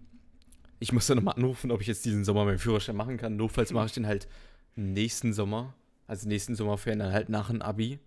ich 0.80 0.92
muss 0.92 1.06
dann 1.06 1.16
nochmal 1.18 1.34
anrufen, 1.36 1.70
ob 1.70 1.80
ich 1.80 1.86
jetzt 1.86 2.04
diesen 2.04 2.24
Sommer 2.24 2.44
meinen 2.44 2.58
Führerschein 2.58 2.96
machen 2.96 3.16
kann. 3.16 3.36
Notfalls 3.36 3.72
mache 3.72 3.86
ich 3.86 3.92
den 3.92 4.06
halt 4.06 4.26
nächsten 4.76 5.32
Sommer. 5.32 5.74
Also 6.08 6.26
nächsten 6.28 6.56
Sommerferien 6.56 6.98
dann 6.98 7.12
halt 7.12 7.28
nach 7.28 7.48
dem 7.50 7.62
Abi. 7.62 7.98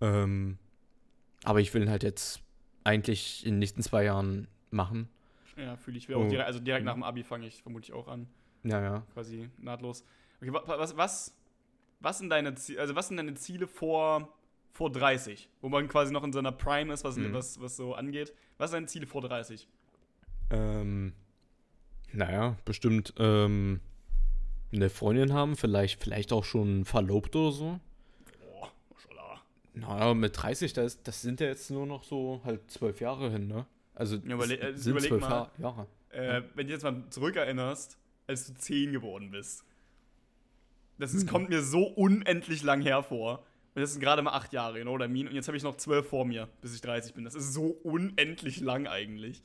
Ähm, 0.00 0.58
aber 1.44 1.60
ich 1.60 1.74
will 1.74 1.82
ihn 1.82 1.90
halt 1.90 2.02
jetzt 2.02 2.40
eigentlich 2.84 3.44
in 3.44 3.54
den 3.54 3.58
nächsten 3.58 3.82
zwei 3.82 4.04
Jahren 4.04 4.48
machen. 4.70 5.08
Ja, 5.56 5.76
fühle 5.76 5.98
ich. 5.98 6.08
Will 6.08 6.16
auch 6.16 6.26
direkt, 6.28 6.46
also 6.46 6.60
direkt 6.60 6.84
nach 6.84 6.94
dem 6.94 7.02
Abi 7.02 7.24
fange 7.24 7.46
ich 7.46 7.62
vermutlich 7.62 7.92
auch 7.92 8.08
an. 8.08 8.28
Ja, 8.64 8.80
ja. 8.82 9.02
quasi 9.12 9.50
nahtlos. 9.58 10.04
Okay, 10.40 10.52
wa- 10.52 10.62
wa- 10.66 10.78
was, 10.78 10.96
was, 10.96 11.34
was 12.00 12.18
sind 12.18 12.30
deine 12.30 12.54
Ziele, 12.54 12.80
also 12.80 12.94
was 12.94 13.08
sind 13.08 13.16
deine 13.16 13.34
Ziele 13.34 13.66
vor, 13.66 14.32
vor 14.72 14.90
30? 14.90 15.48
Wo 15.60 15.68
man 15.68 15.88
quasi 15.88 16.12
noch 16.12 16.22
in 16.24 16.32
seiner 16.32 16.52
Prime 16.52 16.92
ist, 16.92 17.02
was, 17.04 17.16
Mhm. 17.16 17.32
was, 17.32 17.60
was 17.60 17.76
so 17.76 17.94
angeht. 17.94 18.32
Was 18.56 18.70
sind 18.70 18.76
deine 18.78 18.86
Ziele 18.86 19.06
vor 19.06 19.20
30? 19.22 19.68
Ähm, 20.50 21.12
naja, 22.12 22.56
bestimmt 22.64 23.14
ähm, 23.18 23.80
eine 24.72 24.90
Freundin 24.90 25.32
haben, 25.32 25.56
vielleicht, 25.56 26.02
vielleicht 26.02 26.32
auch 26.32 26.44
schon 26.44 26.84
verlobt 26.84 27.34
oder 27.36 27.52
so. 27.52 27.80
Boah, 28.40 28.70
Maschallah. 28.92 29.40
Na, 29.74 30.14
mit 30.14 30.36
30, 30.40 30.72
das, 30.72 31.02
das 31.02 31.22
sind 31.22 31.40
ja 31.40 31.46
jetzt 31.46 31.70
nur 31.70 31.86
noch 31.86 32.04
so 32.04 32.40
halt 32.44 32.70
zwölf 32.70 33.00
Jahre 33.00 33.30
hin, 33.30 33.46
ne? 33.48 33.66
Also 33.94 34.16
Ja, 34.16 34.36
überle- 34.36 34.76
sind 34.76 34.92
überleg 34.92 35.08
zwölf 35.08 35.22
mal. 35.22 35.30
Jahr- 35.30 35.50
Jahre. 35.58 35.86
Äh, 36.10 36.42
wenn 36.54 36.66
du 36.66 36.72
jetzt 36.72 36.82
mal 36.84 37.02
zurückerinnerst, 37.10 37.98
als 38.26 38.46
du 38.46 38.54
10 38.54 38.92
geworden 38.92 39.30
bist. 39.30 39.64
Das 40.98 41.14
ist, 41.14 41.28
kommt 41.28 41.48
mir 41.48 41.62
so 41.62 41.84
unendlich 41.86 42.62
lang 42.62 42.82
hervor. 42.82 43.44
Und 43.74 43.82
das 43.82 43.92
sind 43.92 44.00
gerade 44.02 44.20
mal 44.22 44.32
8 44.32 44.52
Jahre, 44.52 44.78
you 44.78 44.82
know 44.84 44.92
what 44.92 45.02
I 45.02 45.08
mean? 45.08 45.28
Und 45.28 45.34
jetzt 45.34 45.46
habe 45.46 45.56
ich 45.56 45.62
noch 45.62 45.76
12 45.76 46.08
vor 46.08 46.24
mir, 46.24 46.48
bis 46.60 46.74
ich 46.74 46.80
30 46.80 47.14
bin. 47.14 47.24
Das 47.24 47.34
ist 47.34 47.52
so 47.54 47.66
unendlich 47.84 48.60
lang 48.60 48.86
eigentlich. 48.88 49.42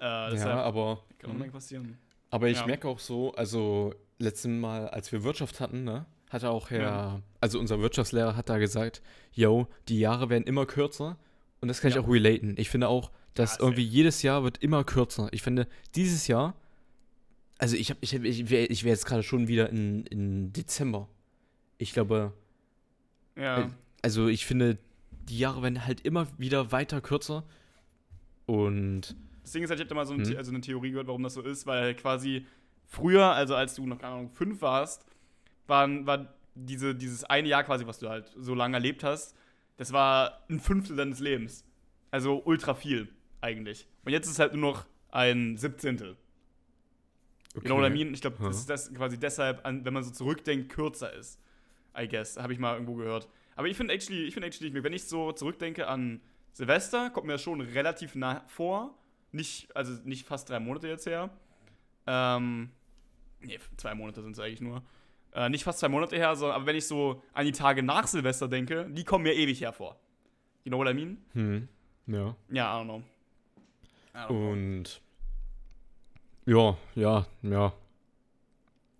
Äh, 0.00 0.36
Ja, 0.36 0.62
aber, 0.62 1.02
kann 1.18 1.30
noch 1.32 1.38
mal 1.38 1.50
passieren. 1.50 1.98
aber 2.30 2.48
ich 2.48 2.58
Ja. 2.58 2.66
merke 2.66 2.88
auch 2.88 2.98
so, 2.98 3.34
also 3.34 3.94
letztes 4.18 4.50
Mal, 4.50 4.88
als 4.88 5.10
wir 5.12 5.22
Wirtschaft 5.24 5.60
hatten, 5.60 5.84
ne, 5.84 6.06
hat 6.30 6.44
auch 6.44 6.70
Herr, 6.70 6.80
Ja. 6.82 7.20
also 7.40 7.58
unser 7.58 7.80
Wirtschaftslehrer 7.80 8.36
hat 8.36 8.48
da 8.48 8.58
gesagt, 8.58 9.02
yo, 9.32 9.66
die 9.88 9.98
Jahre 10.00 10.28
werden 10.30 10.44
immer 10.44 10.66
kürzer 10.66 11.16
und 11.60 11.68
das 11.68 11.80
kann 11.80 11.90
Ja. 11.90 11.98
ich 11.98 12.04
auch 12.04 12.08
relaten. 12.10 12.54
Ich 12.58 12.70
finde 12.70 12.88
auch, 12.88 13.10
dass 13.34 13.54
Ja, 13.56 13.62
irgendwie 13.62 13.82
jedes 13.84 14.22
Jahr 14.22 14.42
wird 14.44 14.58
immer 14.58 14.84
kürzer. 14.84 15.28
Ich 15.32 15.42
finde, 15.42 15.66
dieses 15.94 16.26
Jahr, 16.26 16.54
also 17.58 17.76
ich 17.76 17.90
habe, 17.90 17.98
ich, 18.02 18.14
hab, 18.14 18.22
ich 18.24 18.50
wäre 18.50 18.66
ich 18.66 18.84
wär 18.84 18.90
jetzt 18.92 19.06
gerade 19.06 19.22
schon 19.22 19.48
wieder 19.48 19.70
in, 19.70 20.04
in 20.06 20.52
Dezember. 20.52 21.08
Ich 21.78 21.92
glaube, 21.92 22.32
Ja. 23.36 23.70
Also 24.02 24.28
ich 24.28 24.44
finde, 24.46 24.78
die 25.28 25.38
Jahre 25.38 25.62
werden 25.62 25.86
halt 25.86 26.02
immer 26.02 26.26
wieder 26.38 26.70
weiter 26.72 27.00
kürzer. 27.00 27.44
Und 28.46 29.16
Das 29.44 29.52
Ding 29.52 29.62
ist 29.62 29.70
halt, 29.70 29.78
ich 29.78 29.84
habe 29.84 29.88
da 29.90 29.94
mal 29.94 30.06
so 30.06 30.14
eine, 30.14 30.24
Mhm. 30.24 30.36
Also 30.36 30.50
eine 30.50 30.60
Theorie 30.60 30.90
gehört, 30.90 31.06
warum 31.06 31.22
das 31.22 31.34
so 31.34 31.42
ist, 31.42 31.66
weil 31.66 31.94
quasi 31.94 32.46
früher, 32.86 33.26
also 33.26 33.54
als 33.54 33.74
du 33.74 33.86
noch, 33.86 33.98
keine 33.98 34.14
Ahnung, 34.14 34.30
fünf 34.30 34.60
warst, 34.62 35.04
waren, 35.66 36.06
war 36.06 36.34
diese, 36.54 36.94
dieses 36.94 37.24
eine 37.24 37.48
Jahr 37.48 37.62
quasi, 37.62 37.86
was 37.86 37.98
du 37.98 38.08
halt 38.08 38.32
so 38.36 38.54
lange 38.54 38.76
erlebt 38.76 39.04
hast, 39.04 39.36
das 39.76 39.92
war 39.92 40.44
ein 40.48 40.60
Fünftel 40.60 40.96
deines 40.96 41.20
Lebens. 41.20 41.64
Also 42.10 42.42
ultra 42.44 42.74
viel, 42.74 43.08
eigentlich. 43.40 43.86
Und 44.04 44.12
jetzt 44.12 44.26
ist 44.26 44.32
es 44.32 44.38
halt 44.38 44.54
nur 44.54 44.72
noch 44.72 44.86
ein 45.10 45.56
Siebzehntel. 45.56 46.16
What 47.54 47.66
I 47.66 47.90
mean? 47.90 48.14
Ich 48.14 48.20
glaube, 48.20 48.36
das 48.40 48.58
ist 48.58 48.70
das 48.70 48.92
quasi 48.92 49.18
deshalb, 49.18 49.62
wenn 49.64 49.92
man 49.92 50.02
so 50.02 50.10
zurückdenkt, 50.10 50.70
kürzer 50.70 51.12
ist. 51.12 51.40
I 51.96 52.08
guess. 52.08 52.36
Habe 52.36 52.52
ich 52.52 52.58
mal 52.58 52.74
irgendwo 52.74 52.94
gehört. 52.94 53.28
Aber 53.56 53.68
ich 53.68 53.76
finde 53.76 53.94
actually, 53.94 54.24
ich 54.24 54.34
finde 54.34 54.48
actually, 54.48 54.82
wenn 54.82 54.92
ich 54.92 55.04
so 55.04 55.30
zurückdenke 55.32 55.86
an 55.86 56.20
Silvester, 56.52 57.10
kommt 57.10 57.26
mir 57.26 57.34
das 57.34 57.42
schon 57.42 57.60
relativ 57.60 58.14
nah 58.14 58.42
vor. 58.48 58.98
Nicht, 59.34 59.74
also 59.74 59.92
nicht 60.04 60.26
fast 60.26 60.48
drei 60.48 60.60
Monate 60.60 60.86
jetzt 60.88 61.06
her. 61.06 61.28
Ähm, 62.06 62.70
nee, 63.40 63.58
zwei 63.76 63.94
Monate 63.94 64.22
sind 64.22 64.32
es 64.32 64.38
eigentlich 64.38 64.60
nur. 64.60 64.82
Äh, 65.32 65.48
nicht 65.48 65.64
fast 65.64 65.80
zwei 65.80 65.88
Monate 65.88 66.14
her, 66.16 66.36
sondern, 66.36 66.56
aber 66.56 66.66
wenn 66.66 66.76
ich 66.76 66.86
so 66.86 67.20
an 67.32 67.44
die 67.44 67.52
Tage 67.52 67.82
nach 67.82 68.06
Silvester 68.06 68.46
denke, 68.46 68.88
die 68.90 69.02
kommen 69.02 69.24
mir 69.24 69.34
ewig 69.34 69.60
hervor. 69.60 69.98
You 70.62 70.70
know 70.70 70.78
what 70.78 70.88
I 70.88 70.94
mean? 70.94 71.18
Hm. 71.32 71.68
Ja. 72.06 72.36
Ja, 72.50 72.80
I 72.80 72.82
don't 72.82 72.84
know. 72.84 73.02
I 74.14 74.18
don't 74.18 74.26
know. 74.28 74.50
Und 74.52 75.00
ja, 76.46 76.76
ja, 76.94 77.26
ja. 77.42 77.72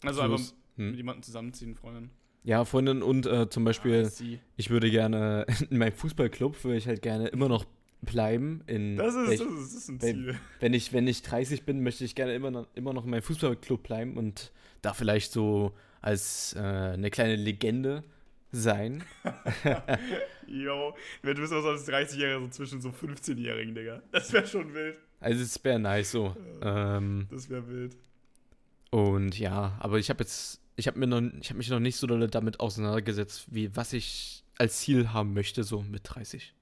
Also 0.03 0.21
einfach 0.23 0.39
Schluss. 0.39 0.55
mit 0.77 0.89
Hm. 0.89 0.95
jemandem 0.95 1.23
zusammenziehen, 1.23 1.77
Freundin. 1.77 2.11
Ja, 2.43 2.65
Freundin 2.65 3.03
und 3.05 3.27
äh, 3.27 3.49
zum 3.49 3.63
Ah, 3.63 3.67
Beispiel, 3.67 4.05
sie. 4.07 4.41
ich 4.57 4.69
würde 4.71 4.91
gerne 4.91 5.47
in 5.71 5.79
meinem 5.79 5.93
Fußballclub 5.93 6.65
würde 6.65 6.77
ich 6.79 6.89
halt 6.89 7.01
gerne 7.03 7.29
immer 7.29 7.49
noch 7.49 7.65
bleiben. 8.05 8.63
In 8.67 8.97
Das 8.97 9.15
ist, 9.15 9.29
welch- 9.29 9.39
das 9.41 9.75
ist, 9.75 9.89
ein. 9.89 10.01
Ziel. 10.01 10.39
wenn 10.61 10.75
ich 10.75 10.93
wenn 10.93 11.07
ich 11.09 11.23
30 11.23 11.65
bin, 11.65 11.83
möchte 11.83 12.05
ich 12.05 12.15
gerne 12.15 12.35
immer 12.35 12.51
noch, 12.51 12.67
immer 12.75 12.93
noch 12.93 13.05
in 13.05 13.11
meinem 13.11 13.23
Fußballclub 13.23 13.83
bleiben 13.83 14.17
und 14.17 14.53
da 14.83 14.93
vielleicht 14.95 15.33
so 15.33 15.73
als 16.01 16.55
äh, 16.55 16.59
eine 16.61 17.11
kleine 17.11 17.37
Legende 17.37 18.05
sein. 18.53 19.03
Wenn 20.47 21.35
du 21.35 21.41
bist 21.41 21.53
auch 21.53 21.65
als 21.65 21.89
30-Jähriger 21.89 22.41
so 22.41 22.49
zwischen 22.49 22.81
so 22.81 22.91
15-Jährigen, 22.91 23.75
Digga. 23.75 24.03
Das 24.13 24.33
wäre 24.33 24.47
schon 24.47 24.73
wild. 24.75 24.97
Also 25.21 25.43
es 25.43 25.63
wäre 25.65 25.79
nice 25.79 26.11
so. 26.13 26.37
Ähm, 26.63 27.27
Das 27.31 27.49
wäre 27.49 27.67
wild. 27.69 27.97
Und 28.91 29.39
ja, 29.39 29.77
aber 29.81 29.99
ich 29.99 30.11
habe 30.11 30.23
jetzt, 30.23 30.61
ich 30.77 30.87
habe 30.87 30.99
mir 30.99 31.07
noch, 31.07 31.23
ich 31.41 31.49
habe 31.51 31.59
mich 31.59 31.69
noch 31.71 31.81
nicht 31.81 31.97
so 31.97 32.07
damit 32.07 32.61
auseinandergesetzt, 32.61 33.47
wie 33.51 33.75
was 33.75 33.93
ich 33.93 34.45
als 34.59 34.81
Ziel 34.81 35.13
haben 35.13 35.33
möchte, 35.35 35.65
so 35.65 35.83
mit 35.83 36.03
30. 36.05 36.55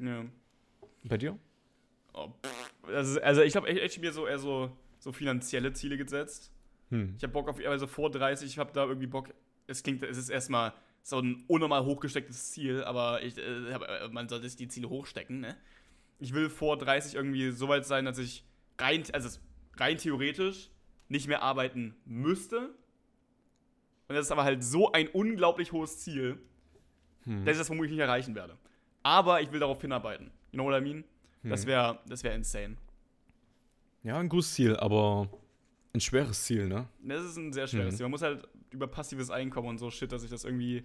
Ja. 0.00 0.24
Bei 1.04 1.18
dir? 1.18 1.38
Oh, 2.14 2.30
also, 2.86 3.20
also 3.20 3.42
ich 3.42 3.56
habe 3.56 3.68
echt, 3.68 3.80
echt 3.80 4.00
mir 4.00 4.12
so 4.12 4.26
eher 4.26 4.38
so, 4.38 4.76
so 4.98 5.12
finanzielle 5.12 5.72
Ziele 5.72 5.96
gesetzt. 5.96 6.52
Hm. 6.90 7.14
Ich 7.16 7.22
habe 7.22 7.32
Bock 7.32 7.48
auf, 7.48 7.58
also 7.64 7.86
vor 7.86 8.10
30, 8.10 8.48
ich 8.48 8.58
habe 8.58 8.72
da 8.72 8.84
irgendwie 8.84 9.06
Bock. 9.06 9.32
Es 9.66 9.82
klingt, 9.82 10.02
es 10.02 10.18
ist 10.18 10.28
erstmal 10.28 10.72
so 11.02 11.18
ein 11.18 11.44
unnormal 11.48 11.84
hochgestecktes 11.84 12.50
Ziel, 12.52 12.84
aber 12.84 13.22
ich, 13.22 13.36
äh, 13.38 13.42
äh, 13.42 14.08
man 14.08 14.28
sollte 14.28 14.48
sich 14.48 14.56
die 14.56 14.68
Ziele 14.68 14.88
hochstecken, 14.88 15.40
ne? 15.40 15.56
Ich 16.18 16.34
will 16.34 16.50
vor 16.50 16.78
30 16.78 17.14
irgendwie 17.14 17.50
so 17.50 17.68
weit 17.68 17.84
sein, 17.84 18.04
dass 18.04 18.18
ich 18.18 18.44
rein, 18.78 19.02
also 19.12 19.40
rein 19.76 19.98
theoretisch 19.98 20.70
nicht 21.08 21.26
mehr 21.26 21.42
arbeiten 21.42 21.96
müsste. 22.04 22.68
Und 24.08 24.14
das 24.14 24.26
ist 24.26 24.32
aber 24.32 24.44
halt 24.44 24.62
so 24.62 24.92
ein 24.92 25.08
unglaublich 25.08 25.72
hohes 25.72 25.98
Ziel, 25.98 26.38
Hm. 27.24 27.44
dass 27.44 27.54
ich 27.54 27.58
das 27.58 27.66
vermutlich 27.68 27.92
nicht 27.92 28.00
erreichen 28.00 28.34
werde. 28.34 28.56
Aber 29.02 29.40
ich 29.40 29.50
will 29.52 29.60
darauf 29.60 29.80
hinarbeiten. 29.80 30.30
You 30.52 30.58
know 30.58 30.64
what 30.70 30.78
I 30.80 30.82
mean? 30.84 31.04
Das 31.42 31.62
Hm. 31.62 31.68
wäre 31.68 31.98
das 32.06 32.22
wär 32.22 32.34
insane. 32.34 32.76
Ja, 34.04 34.18
ein 34.18 34.28
gutes 34.28 34.54
Ziel, 34.54 34.76
aber 34.76 35.28
ein 35.94 36.00
schweres 36.00 36.44
Ziel, 36.44 36.68
ne? 36.68 36.88
Das 37.02 37.22
ist 37.24 37.36
ein 37.36 37.52
sehr 37.52 37.66
schweres 37.66 37.94
Mhm. 37.94 37.96
Ziel. 37.96 38.04
Man 38.04 38.10
muss 38.12 38.22
halt 38.22 38.46
über 38.70 38.86
passives 38.86 39.30
Einkommen 39.30 39.68
und 39.68 39.78
so 39.78 39.90
Shit, 39.90 40.12
dass 40.12 40.22
sich 40.22 40.30
das 40.30 40.44
irgendwie, 40.44 40.84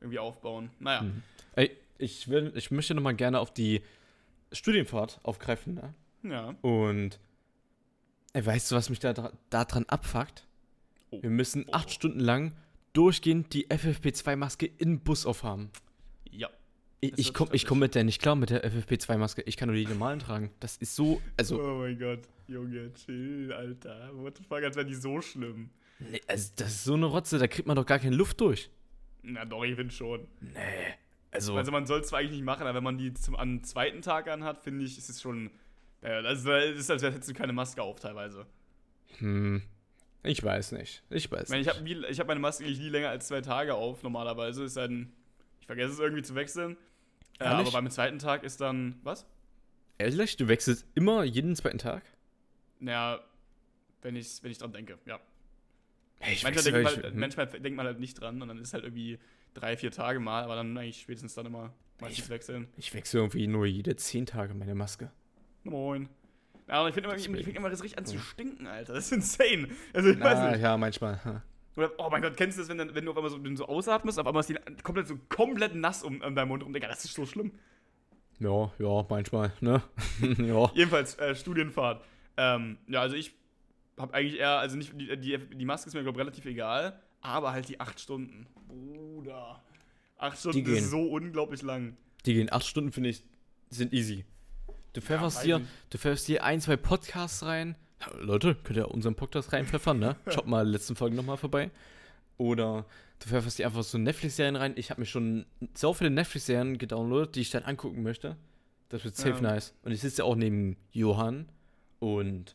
irgendwie 0.00 0.18
aufbauen. 0.18 0.70
Naja. 0.78 1.00
Hm. 1.02 1.22
Ey, 1.54 1.76
ich 1.98 2.28
will, 2.28 2.52
ich 2.56 2.70
möchte 2.70 2.94
noch 2.94 3.02
mal 3.02 3.14
gerne 3.14 3.40
auf 3.40 3.52
die 3.52 3.82
Studienfahrt 4.52 5.20
aufgreifen, 5.22 5.74
ne? 5.74 5.94
Ja. 6.22 6.54
Und 6.62 7.18
ey, 8.32 8.44
weißt 8.44 8.70
du, 8.70 8.76
was 8.76 8.90
mich 8.90 8.98
da 9.00 9.10
dra- 9.12 9.32
daran 9.50 9.84
abfuckt? 9.88 10.46
Oh. 11.10 11.22
Wir 11.22 11.30
müssen 11.30 11.64
Oh. 11.68 11.72
acht 11.72 11.90
Stunden 11.90 12.20
lang 12.20 12.52
durchgehend 12.92 13.52
die 13.54 13.68
FFP2-Maske 13.70 14.70
im 14.78 15.00
Bus 15.00 15.24
aufhaben. 15.26 15.70
Ich, 17.00 17.12
ich 17.18 17.34
komme 17.34 17.50
komm 17.66 17.78
mit 17.80 17.94
der 17.94 18.04
nicht 18.04 18.22
klar 18.22 18.36
mit 18.36 18.50
der 18.50 18.64
FFP2-Maske. 18.64 19.42
Ich 19.42 19.56
kann 19.56 19.68
nur 19.68 19.76
die 19.76 19.86
normalen 19.86 20.18
tragen. 20.18 20.50
Das 20.60 20.76
ist 20.78 20.96
so, 20.96 21.20
also, 21.36 21.60
oh 21.62 21.78
mein 21.80 21.98
Gott. 21.98 22.20
Junge, 22.48 22.92
chill, 22.94 23.52
Alter. 23.52 24.10
What 24.14 24.38
the 24.38 24.44
fuck, 24.44 24.62
als 24.62 24.76
wäre 24.76 24.86
die 24.86 24.94
so 24.94 25.20
schlimm. 25.20 25.70
nee, 25.98 26.20
also 26.26 26.52
das 26.56 26.68
ist 26.68 26.84
so 26.84 26.94
eine 26.94 27.06
Rotze, 27.06 27.38
da 27.38 27.46
kriegt 27.48 27.66
man 27.68 27.76
doch 27.76 27.84
gar 27.86 27.98
keine 27.98 28.16
Luft 28.16 28.40
durch. 28.40 28.70
Na 29.22 29.44
doch, 29.44 29.64
ich 29.64 29.74
finde 29.74 29.92
schon. 29.92 30.26
Nee. 30.40 30.54
Also, 31.32 31.56
Also 31.56 31.70
man 31.72 31.84
soll 31.86 32.00
es 32.00 32.08
zwar 32.08 32.20
eigentlich 32.20 32.32
nicht 32.32 32.44
machen, 32.44 32.62
aber 32.62 32.76
wenn 32.76 32.84
man 32.84 32.96
die 32.98 33.12
zum 33.12 33.36
am 33.36 33.62
zweiten 33.62 34.00
Tag 34.00 34.28
anhat, 34.28 34.62
finde 34.62 34.84
ich, 34.84 34.96
ist 34.96 35.10
es 35.10 35.20
schon. 35.20 35.50
Ja, 36.02 36.20
also 36.20 36.50
es 36.52 36.78
ist, 36.78 36.90
als 36.90 37.02
hättest 37.02 37.28
du 37.28 37.34
keine 37.34 37.52
Maske 37.52 37.82
auf 37.82 37.98
teilweise. 38.00 38.46
hm, 39.18 39.60
ich 40.22 40.42
weiß 40.42 40.72
nicht. 40.72 41.02
Ich 41.10 41.30
weiß 41.30 41.50
Ich 41.50 41.56
nicht. 41.56 41.68
habe 41.68 41.88
ich 42.08 42.20
hab 42.20 42.26
meine 42.28 42.40
Maske 42.40 42.64
eigentlich 42.64 42.78
nie 42.78 42.88
länger 42.88 43.10
als 43.10 43.26
zwei 43.28 43.40
Tage 43.42 43.74
auf, 43.74 44.02
normalerweise. 44.02 44.64
Ist 44.64 44.76
dann. 44.76 45.12
Ich 45.66 45.68
vergesse 45.68 45.94
es 45.94 45.98
irgendwie 45.98 46.22
zu 46.22 46.36
wechseln. 46.36 46.76
Äh, 47.40 47.44
aber 47.44 47.68
beim 47.72 47.90
zweiten 47.90 48.20
Tag 48.20 48.44
ist 48.44 48.60
dann. 48.60 49.00
Was? 49.02 49.26
Ehrlich, 49.98 50.36
du 50.36 50.46
wechselst 50.46 50.86
immer 50.94 51.24
jeden 51.24 51.56
zweiten 51.56 51.78
Tag? 51.78 52.04
Naja, 52.78 53.18
wenn 54.02 54.14
ich, 54.14 54.42
wenn 54.44 54.52
ich 54.52 54.58
dran 54.58 54.72
denke, 54.72 54.96
ja. 55.06 55.18
Hey, 56.20 56.34
ich 56.34 56.44
manchmal, 56.44 56.62
denkt 56.64 56.84
man, 56.84 56.92
ich, 56.92 57.02
halt, 57.02 57.12
hm. 57.12 57.20
manchmal 57.20 57.46
denkt 57.48 57.76
man 57.76 57.86
halt 57.86 57.98
nicht 57.98 58.14
dran 58.20 58.40
und 58.40 58.46
dann 58.46 58.58
ist 58.58 58.74
halt 58.74 58.84
irgendwie 58.84 59.18
drei, 59.54 59.76
vier 59.76 59.90
Tage 59.90 60.20
mal, 60.20 60.44
aber 60.44 60.54
dann 60.54 60.78
eigentlich 60.78 61.00
spätestens 61.00 61.34
dann 61.34 61.46
immer 61.46 61.74
meistens 62.00 62.28
wechseln. 62.30 62.68
ich 62.76 62.94
wechsle 62.94 63.20
irgendwie 63.20 63.48
nur 63.48 63.66
jede 63.66 63.96
zehn 63.96 64.24
Tage 64.24 64.54
meine 64.54 64.76
Maske. 64.76 65.10
Moin. 65.64 66.08
Ja, 66.68 66.82
und 66.82 66.88
ich 66.88 66.94
finde 66.94 67.08
immer, 67.08 67.18
ich 67.18 67.26
find 67.26 67.56
immer 67.56 67.70
das 67.70 67.82
richtig 67.82 67.98
an 67.98 68.06
zu 68.06 68.20
stinken, 68.20 68.68
Alter. 68.68 68.94
Das 68.94 69.06
ist 69.06 69.12
insane. 69.12 69.68
Also, 69.92 70.10
ich 70.10 70.20
weiß 70.20 70.38
Ah, 70.38 70.50
nicht. 70.52 70.60
ja, 70.60 70.76
manchmal. 70.76 71.42
Oder, 71.76 71.92
oh 71.98 72.08
mein 72.10 72.22
Gott, 72.22 72.36
kennst 72.36 72.56
du 72.56 72.62
das, 72.62 72.68
wenn, 72.68 72.78
dann, 72.78 72.94
wenn 72.94 73.04
du 73.04 73.10
auf 73.10 73.16
einmal 73.16 73.30
so, 73.30 73.38
so 73.56 73.66
ausatmest, 73.66 74.18
auf 74.18 74.26
einmal 74.26 74.40
ist 74.40 74.48
die 74.48 74.56
komplett 74.82 75.08
so 75.08 75.18
komplett 75.28 75.74
nass 75.74 76.02
um, 76.02 76.20
um 76.22 76.34
deinen 76.34 76.48
Mund 76.48 76.62
rum. 76.62 76.72
Digga, 76.72 76.88
das 76.88 77.04
ist 77.04 77.14
so 77.14 77.26
schlimm. 77.26 77.52
Ja, 78.38 78.72
ja, 78.78 79.06
manchmal, 79.08 79.52
ne? 79.60 79.82
ja. 80.38 80.70
Jedenfalls, 80.74 81.18
äh, 81.18 81.34
Studienfahrt. 81.34 82.02
Ähm, 82.36 82.78
ja, 82.88 83.00
also 83.00 83.16
ich 83.16 83.34
habe 83.98 84.12
eigentlich 84.14 84.38
eher, 84.38 84.58
also 84.58 84.76
nicht, 84.76 84.92
die, 84.94 85.16
die, 85.16 85.38
die 85.38 85.64
Maske 85.64 85.88
ist 85.88 85.94
mir, 85.94 86.02
glaube 86.02 86.18
ich, 86.18 86.26
relativ 86.26 86.44
egal, 86.46 87.00
aber 87.20 87.52
halt 87.52 87.68
die 87.68 87.80
acht 87.80 87.98
Stunden. 88.00 88.46
Bruder. 88.68 89.62
Acht 90.18 90.38
Stunden 90.38 90.64
gehen. 90.64 90.76
ist 90.76 90.90
so 90.90 91.02
unglaublich 91.02 91.62
lang. 91.62 91.96
Die 92.24 92.34
gehen 92.34 92.52
acht 92.52 92.66
Stunden, 92.66 92.92
finde 92.92 93.10
ich, 93.10 93.22
sind 93.70 93.92
easy. 93.92 94.24
Du 94.92 95.00
pfefferst 95.00 95.42
hier, 95.42 95.58
ich. 95.58 95.90
du 95.90 95.98
pfefferst 95.98 96.26
hier 96.26 96.42
ein, 96.42 96.60
zwei 96.60 96.76
Podcasts 96.76 97.42
rein. 97.44 97.76
Leute, 98.20 98.54
könnt 98.62 98.76
ihr 98.76 98.90
unseren 98.90 99.14
Podcast 99.14 99.52
reinpfeffern, 99.52 99.98
ne? 99.98 100.16
Schaut 100.28 100.46
mal 100.46 100.66
letzten 100.68 100.96
Folgen 100.96 101.16
nochmal 101.16 101.36
vorbei. 101.36 101.70
Oder 102.38 102.84
du 103.20 103.28
pfefferst 103.28 103.58
dir 103.58 103.66
einfach 103.66 103.82
so 103.82 103.98
Netflix-Serien 103.98 104.56
rein. 104.56 104.74
Ich 104.76 104.90
habe 104.90 105.00
mir 105.00 105.06
schon 105.06 105.46
so 105.74 105.94
viele 105.94 106.10
Netflix-Serien 106.10 106.78
gedownloadet, 106.78 107.34
die 107.34 107.40
ich 107.40 107.50
dann 107.50 107.62
angucken 107.64 108.02
möchte. 108.02 108.36
Das 108.90 109.04
wird 109.04 109.16
safe 109.16 109.30
Ja. 109.36 109.40
nice. 109.40 109.74
Und 109.82 109.92
ich 109.92 110.00
sitze 110.00 110.18
ja 110.18 110.24
auch 110.24 110.36
neben 110.36 110.76
Johann 110.92 111.48
und 111.98 112.54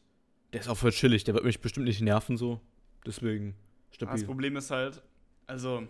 der 0.54 0.62
ist 0.62 0.68
auch 0.68 0.78
voll 0.78 0.92
chillig. 0.92 1.24
Der 1.24 1.34
wird 1.34 1.44
mich 1.44 1.60
bestimmt 1.60 1.88
nicht 1.88 2.02
nerven 2.02 2.38
so. 2.38 2.62
Deswegen 3.06 3.56
Das 3.90 3.96
stabil. 3.96 4.26
Problem 4.26 4.56
ist 4.56 4.70
halt, 4.72 5.02
also, 5.48 5.88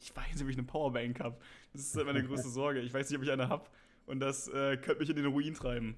Ich 0.00 0.14
weiß 0.14 0.34
nicht, 0.34 0.42
ob 0.42 0.48
ich 0.50 0.58
eine 0.58 0.66
Powerbank 0.66 1.20
habe. 1.20 1.36
Das 1.72 1.82
ist 1.82 1.96
halt 1.96 2.06
meine 2.06 2.22
größte 2.26 2.50
Sorge. 2.50 2.80
Ich 2.80 2.92
weiß 2.92 3.08
nicht, 3.08 3.16
ob 3.18 3.24
ich 3.24 3.30
eine 3.30 3.48
habe. 3.48 3.64
Und 4.06 4.20
das 4.20 4.48
äh, 4.48 4.76
könnte 4.76 5.00
mich 5.00 5.08
in 5.08 5.16
den 5.16 5.24
Ruin 5.26 5.54
treiben. 5.54 5.96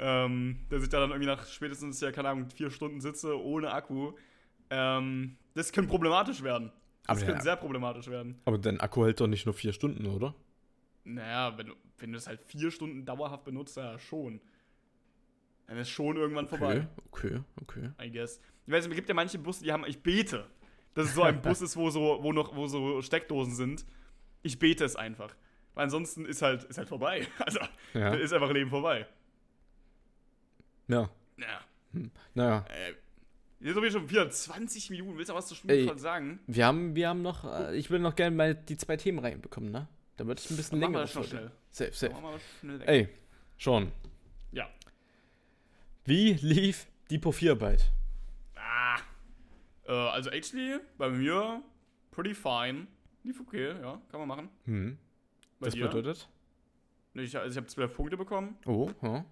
Ähm, 0.00 0.60
dass 0.70 0.82
ich 0.82 0.88
da 0.88 1.00
dann 1.00 1.10
irgendwie 1.10 1.26
nach 1.26 1.44
spätestens, 1.46 2.00
ja, 2.00 2.12
keine 2.12 2.28
Ahnung, 2.28 2.48
vier 2.50 2.70
Stunden 2.70 3.00
sitze 3.00 3.40
ohne 3.40 3.72
Akku. 3.72 4.12
Ähm, 4.70 5.36
das 5.54 5.72
könnte 5.72 5.90
problematisch 5.90 6.42
werden. 6.42 6.70
Das 7.06 7.16
Aber 7.16 7.26
könnte 7.26 7.38
ja. 7.38 7.42
sehr 7.42 7.56
problematisch 7.56 8.06
werden. 8.08 8.40
Aber 8.44 8.58
dein 8.58 8.78
Akku 8.80 9.04
hält 9.04 9.20
doch 9.20 9.26
nicht 9.26 9.46
nur 9.46 9.54
vier 9.54 9.72
Stunden, 9.72 10.06
oder? 10.06 10.34
Naja, 11.04 11.56
wenn 11.58 11.68
du, 11.68 11.74
wenn 11.98 12.12
du 12.12 12.16
das 12.16 12.28
halt 12.28 12.40
vier 12.42 12.70
Stunden 12.70 13.04
dauerhaft 13.04 13.44
benutzt, 13.44 13.76
ja 13.76 13.98
schon. 13.98 14.40
Dann 15.66 15.78
ist 15.78 15.88
schon 15.90 16.16
irgendwann 16.16 16.46
vorbei. 16.48 16.86
Okay, 17.10 17.40
okay, 17.62 17.88
okay. 17.96 18.06
I 18.06 18.10
guess. 18.10 18.40
Ich 18.66 18.72
weiß 18.72 18.84
nicht, 18.84 18.92
es 18.92 18.96
gibt 18.96 19.08
ja 19.08 19.14
manche 19.14 19.38
Busse, 19.38 19.64
die 19.64 19.72
haben, 19.72 19.84
ich 19.86 20.02
bete, 20.02 20.46
dass 20.94 21.06
es 21.06 21.14
so 21.14 21.22
ein 21.22 21.40
Bus 21.42 21.60
ist, 21.60 21.76
wo 21.76 21.90
so, 21.90 22.18
wo 22.22 22.32
noch, 22.32 22.54
wo 22.54 22.66
so 22.66 23.02
Steckdosen 23.02 23.54
sind. 23.54 23.84
Ich 24.42 24.58
bete 24.58 24.84
es 24.84 24.94
einfach. 24.96 25.34
Weil 25.74 25.84
ansonsten 25.84 26.24
ist 26.24 26.42
halt, 26.42 26.64
ist 26.64 26.78
halt 26.78 26.88
vorbei. 26.88 27.26
Also, 27.38 27.60
Ja. 27.94 28.14
ist 28.14 28.32
einfach 28.32 28.50
Leben 28.52 28.70
vorbei. 28.70 29.06
Ja. 30.88 31.08
Ja. 31.36 31.60
Naja. 32.34 32.64
Äh, 32.68 32.90
jetzt 33.60 33.74
sind 33.74 33.82
wir 33.82 33.90
schon 33.90 34.10
wieder 34.10 34.30
20 34.30 34.90
Minuten. 34.90 35.16
Willst 35.16 35.30
du 35.30 35.34
was 35.34 35.46
zur 35.48 35.56
voll 35.56 35.98
sagen? 35.98 36.40
Wir 36.46 36.66
haben, 36.66 36.94
wir 36.94 37.08
haben 37.08 37.22
noch, 37.22 37.44
äh, 37.44 37.76
ich 37.76 37.90
will 37.90 37.98
noch 37.98 38.14
gerne 38.16 38.34
mal 38.36 38.54
die 38.54 38.76
zwei 38.76 38.96
Themen 38.96 39.18
reinbekommen, 39.20 39.70
ne? 39.70 39.88
Dann 40.16 40.26
wird 40.26 40.40
es 40.40 40.50
ein 40.50 40.56
bisschen 40.56 40.80
Machen 40.80 40.92
wir 40.92 40.98
länger. 40.98 41.00
das 41.02 41.12
schon 41.12 41.24
schnell. 41.24 41.50
Safe, 41.70 41.92
safe. 41.92 42.12
Machen 42.12 42.24
wir 42.24 42.40
schnell 42.60 42.80
weg. 42.80 42.88
Ey, 42.88 43.08
Sean, 43.58 43.92
Ja. 44.52 44.68
wie 46.04 46.32
lief 46.34 46.86
die 47.10 47.18
Profilarbeit? 47.18 47.90
Ah. 48.56 48.98
Äh, 49.86 49.92
also 49.92 50.30
actually, 50.30 50.78
bei 50.96 51.08
mir 51.10 51.62
pretty 52.10 52.34
fine. 52.34 52.86
Lief 53.24 53.40
okay, 53.40 53.68
ja, 53.80 54.00
kann 54.10 54.20
man 54.20 54.28
machen. 54.28 54.48
Hm. 54.64 54.98
Bei 55.60 55.66
Das 55.66 55.74
dir? 55.74 55.86
bedeutet? 55.86 56.28
Ich, 57.14 57.36
also 57.36 57.50
ich 57.50 57.56
habe 57.56 57.66
12 57.66 57.94
Punkte 57.94 58.16
bekommen. 58.16 58.56
Oh, 58.66 58.90
ja. 59.02 59.24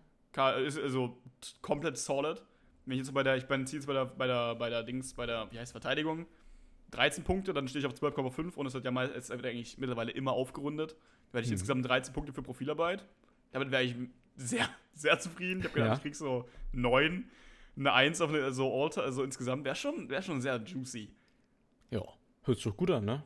Ist 0.64 0.78
also 0.78 1.16
komplett 1.62 1.96
solid. 1.98 2.42
Wenn 2.84 2.92
ich 2.92 2.98
jetzt 3.06 3.14
bei 3.14 3.22
der, 3.22 3.36
ich 3.36 3.46
bin 3.46 3.64
jetzt 3.66 3.86
bei 3.86 3.92
der, 3.94 4.04
bei 4.06 4.26
der, 4.26 4.54
bei 4.54 4.70
der 4.70 4.82
Dings, 4.82 5.14
bei 5.14 5.26
der, 5.26 5.50
wie 5.50 5.58
heißt 5.58 5.72
Verteidigung, 5.72 6.26
13 6.92 7.24
Punkte, 7.24 7.52
dann 7.52 7.66
stehe 7.66 7.80
ich 7.80 7.86
auf 7.86 7.94
12,5 7.98 8.54
und 8.54 8.66
es 8.66 8.74
wird 8.74 8.84
ja 8.84 8.90
mal, 8.92 9.10
es 9.10 9.28
wird 9.30 9.44
eigentlich 9.44 9.76
mittlerweile 9.78 10.12
immer 10.12 10.32
aufgerundet. 10.32 10.92
Da 11.28 11.34
werde 11.34 11.44
ich 11.44 11.48
Mhm. 11.48 11.54
insgesamt 11.54 11.88
13 11.88 12.14
Punkte 12.14 12.32
für 12.32 12.42
Profilarbeit. 12.42 13.06
Damit 13.52 13.70
wäre 13.70 13.82
ich 13.82 13.94
sehr, 14.36 14.68
sehr 14.94 15.18
zufrieden. 15.18 15.60
Ich 15.60 15.64
habe 15.66 15.74
gedacht, 15.74 15.88
Ja. 15.90 15.94
ich 15.96 16.02
krieg 16.02 16.14
so 16.14 16.48
9, 16.72 17.28
eine 17.76 17.92
1 17.92 18.20
auf 18.20 18.30
eine, 18.30 18.52
so 18.52 18.72
Alter, 18.82 19.02
also 19.02 19.24
insgesamt 19.24 19.64
wäre 19.64 19.74
schon, 19.74 20.08
wär 20.08 20.22
schon 20.22 20.40
sehr 20.40 20.56
juicy. 20.62 21.10
Ja, 21.90 22.02
hört 22.44 22.56
sich 22.58 22.64
doch 22.64 22.76
gut 22.76 22.90
an, 22.92 23.04
ne? 23.04 23.24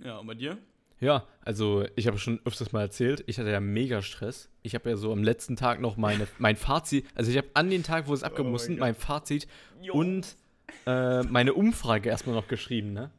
Ja, 0.00 0.18
und 0.18 0.26
bei 0.26 0.34
dir? 0.34 0.58
Ja, 1.00 1.24
also 1.44 1.84
ich 1.94 2.06
habe 2.08 2.18
schon 2.18 2.40
öfters 2.44 2.72
mal 2.72 2.80
erzählt, 2.80 3.22
ich 3.26 3.38
hatte 3.38 3.50
ja 3.50 3.60
mega 3.60 4.02
Stress. 4.02 4.48
Ich 4.62 4.74
habe 4.74 4.90
ja 4.90 4.96
so 4.96 5.12
am 5.12 5.22
letzten 5.22 5.54
Tag 5.56 5.80
noch 5.80 5.96
meine, 5.96 6.26
mein 6.38 6.56
Fazit, 6.56 7.06
also 7.14 7.30
ich 7.30 7.36
habe 7.36 7.48
an 7.54 7.70
den 7.70 7.82
Tag, 7.84 8.08
wo 8.08 8.14
es 8.14 8.22
abgeben 8.24 8.42
Oh 8.42 8.44
mein 8.46 8.52
mussten, 8.52 8.78
mein 8.78 8.94
Fazit 8.94 9.46
Jo. 9.80 9.94
und 9.94 10.36
äh, 10.86 11.22
meine 11.22 11.54
Umfrage 11.54 12.08
erstmal 12.08 12.34
noch 12.34 12.48
geschrieben, 12.48 12.92
ne? 12.92 13.10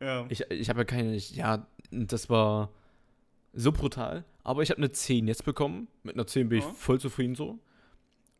Ja. 0.00 0.26
Ich, 0.28 0.50
ich 0.50 0.68
habe 0.68 0.80
ja 0.80 0.84
keine, 0.84 1.14
ich, 1.14 1.34
ja, 1.36 1.66
das 1.90 2.28
war 2.28 2.70
so 3.52 3.72
brutal, 3.72 4.24
aber 4.44 4.62
ich 4.62 4.70
habe 4.70 4.78
eine 4.78 4.90
10 4.92 5.26
jetzt 5.28 5.44
bekommen. 5.44 5.88
Mit 6.02 6.14
einer 6.16 6.26
10 6.26 6.48
bin 6.48 6.58
ich 6.58 6.64
Ja. 6.64 6.70
voll 6.72 7.00
zufrieden 7.00 7.34
so. 7.34 7.58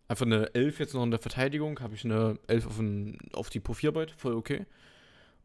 Einfach 0.06 0.26
eine 0.26 0.54
11 0.54 0.78
jetzt 0.80 0.94
noch 0.94 1.02
in 1.02 1.10
der 1.10 1.18
Verteidigung, 1.20 1.80
habe 1.80 1.94
ich 1.94 2.04
eine 2.04 2.38
11 2.46 2.66
auf, 2.66 2.78
ein, 2.78 3.18
auf 3.32 3.50
die 3.50 3.60
Profilarbeit, 3.60 4.10
voll 4.12 4.34
okay. 4.34 4.66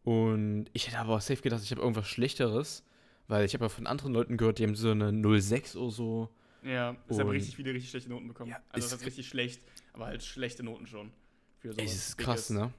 Und 0.04 0.66
ich 0.74 0.88
hätte 0.88 1.00
aber 1.00 1.20
safe 1.22 1.42
gedacht, 1.42 1.64
ich 1.64 1.72
habe 1.72 1.82
irgendwas 1.82 2.08
Schlechteres, 2.08 2.84
weil 3.28 3.46
ich 3.46 3.54
habe 3.54 3.66
ja 3.66 3.70
von 3.70 3.88
anderen 3.88 4.14
Leuten 4.14 4.38
gehört, 4.38 4.60
die 4.60 4.64
haben 4.64 4.76
so 4.76 4.92
eine 4.92 5.12
06 5.42 5.76
oder 5.76 5.92
so. 5.92 6.30
Ja, 6.64 6.96
ich 7.10 7.18
habe 7.20 7.30
Und- 7.30 7.36
richtig 7.36 7.56
viele 7.56 7.74
richtig 7.74 7.90
schlechte 7.92 8.10
Noten 8.10 8.28
bekommen. 8.28 8.52
Ja, 8.52 8.58
also 8.70 8.86
ist- 8.86 8.92
das 8.94 9.02
ist 9.02 9.06
richtig 9.08 9.28
schlecht, 9.28 9.62
aber 9.94 10.06
halt 10.08 10.24
schlechte 10.24 10.64
Noten 10.64 10.88
schon. 10.88 11.12
Für 11.60 11.74
sowas 11.74 11.84
das 11.86 11.94
ist 11.96 12.18
krass, 12.18 12.50
ne? 12.50 12.74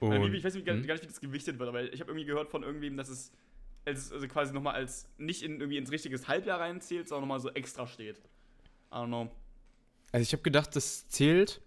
Weil 0.00 0.20
Und, 0.20 0.32
ich 0.34 0.44
weiß 0.44 0.54
nicht, 0.54 0.64
gar, 0.66 0.76
hm? 0.76 0.86
gar 0.86 0.94
nicht, 0.94 1.02
wie 1.02 1.08
das 1.08 1.20
gewichtet 1.20 1.58
wird, 1.58 1.68
aber 1.68 1.82
ich 1.92 2.00
habe 2.00 2.10
irgendwie 2.12 2.24
gehört 2.26 2.50
von 2.50 2.62
irgendwem, 2.62 2.96
dass 2.96 3.08
es 3.08 3.32
als, 3.84 4.12
also 4.12 4.28
quasi 4.28 4.52
nochmal 4.54 4.74
als 4.74 5.08
nicht 5.18 5.42
in, 5.42 5.58
irgendwie 5.60 5.76
ins 5.78 5.90
richtiges 5.90 6.28
Halbjahr 6.28 6.60
reinzählt, 6.60 7.08
sondern 7.08 7.22
nochmal 7.22 7.40
so 7.40 7.50
extra 7.50 7.86
steht. 7.86 8.18
I 8.90 8.94
don't 8.94 9.06
know. 9.06 9.30
Also 10.12 10.22
ich 10.22 10.32
habe 10.32 10.42
gedacht, 10.42 10.74
das 10.76 11.08
zählt 11.08 11.60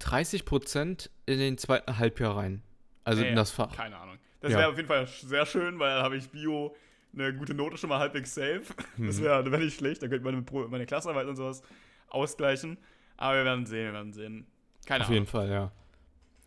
30% 0.00 1.10
in 1.26 1.38
den 1.38 1.58
zweiten 1.58 1.98
Halbjahr 1.98 2.36
rein. 2.36 2.62
Also 3.04 3.22
Nee, 3.22 3.30
in 3.30 3.36
das 3.36 3.50
Fach. 3.50 3.74
Keine 3.74 3.96
Ahnung. 3.96 4.18
Das 4.40 4.52
Ja. 4.52 4.58
wäre 4.58 4.68
auf 4.70 4.76
jeden 4.76 4.88
Fall 4.88 5.06
sehr 5.06 5.46
schön, 5.46 5.78
weil 5.78 5.94
dann 5.94 6.04
habe 6.04 6.16
ich 6.16 6.28
Bio 6.30 6.74
eine 7.14 7.34
gute 7.34 7.54
Note 7.54 7.76
schon 7.78 7.88
mal 7.90 7.98
halbwegs 7.98 8.34
safe. 8.34 8.62
Das 8.98 9.18
Mhm. 9.18 9.22
wäre 9.24 9.50
wär 9.52 9.58
nicht 9.58 9.76
schlecht, 9.78 10.02
da 10.02 10.08
könnte 10.08 10.24
meine, 10.24 10.42
Pro- 10.42 10.68
meine 10.68 10.86
Klassenarbeit 10.86 11.26
und 11.26 11.36
sowas 11.36 11.62
ausgleichen. 12.08 12.78
Aber 13.16 13.36
wir 13.38 13.44
werden 13.44 13.66
sehen, 13.66 13.86
wir 13.86 13.92
werden 13.94 14.12
sehen. 14.12 14.46
Keine 14.86 15.02
Auf 15.04 15.08
Ahnung. 15.08 15.14
jeden 15.14 15.26
Fall, 15.26 15.50
ja. 15.50 15.72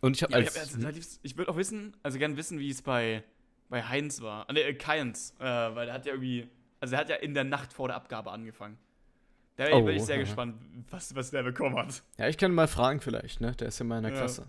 Und 0.00 0.16
ich 0.16 0.22
habe 0.22 0.32
Ja, 0.32 0.38
ich 0.40 0.46
als. 0.48 0.56
hab, 0.56 0.62
also, 0.62 0.78
relativ- 0.78 1.18
ich 1.22 1.36
würde 1.36 1.50
auch 1.50 1.56
wissen, 1.56 1.94
also 2.02 2.18
gern 2.18 2.36
wissen, 2.36 2.58
wie 2.58 2.70
es 2.70 2.82
bei, 2.82 3.22
bei 3.68 3.82
Heinz 3.82 4.20
war. 4.20 4.48
Ah, 4.48 4.52
ne, 4.52 4.60
äh, 4.62 4.74
Keynes, 4.74 5.34
äh, 5.38 5.44
weil 5.44 5.86
der 5.86 5.94
hat 5.94 6.06
ja 6.06 6.12
irgendwie, 6.12 6.48
also 6.80 6.94
er 6.94 7.00
hat 7.00 7.08
ja 7.08 7.16
in 7.16 7.34
der 7.34 7.44
Nacht 7.44 7.72
vor 7.72 7.88
der 7.88 7.96
Abgabe 7.96 8.30
angefangen. 8.32 8.78
Da 9.56 9.66
bin 9.66 9.74
Oh, 9.74 9.88
ich 9.88 10.02
sehr 10.02 10.16
ja. 10.16 10.22
gespannt, 10.22 10.56
was, 10.90 11.14
was 11.14 11.30
der 11.30 11.42
bekommen 11.42 11.76
hat. 11.76 12.02
ja, 12.18 12.26
ich 12.26 12.38
kann 12.38 12.52
mal 12.54 12.66
fragen 12.68 13.00
vielleicht, 13.00 13.40
ne? 13.42 13.52
Der 13.52 13.68
ist 13.68 13.78
ja 13.78 13.84
mal 13.84 13.98
in 13.98 14.04
der 14.04 14.12
Ja. 14.12 14.18
Klasse. 14.18 14.46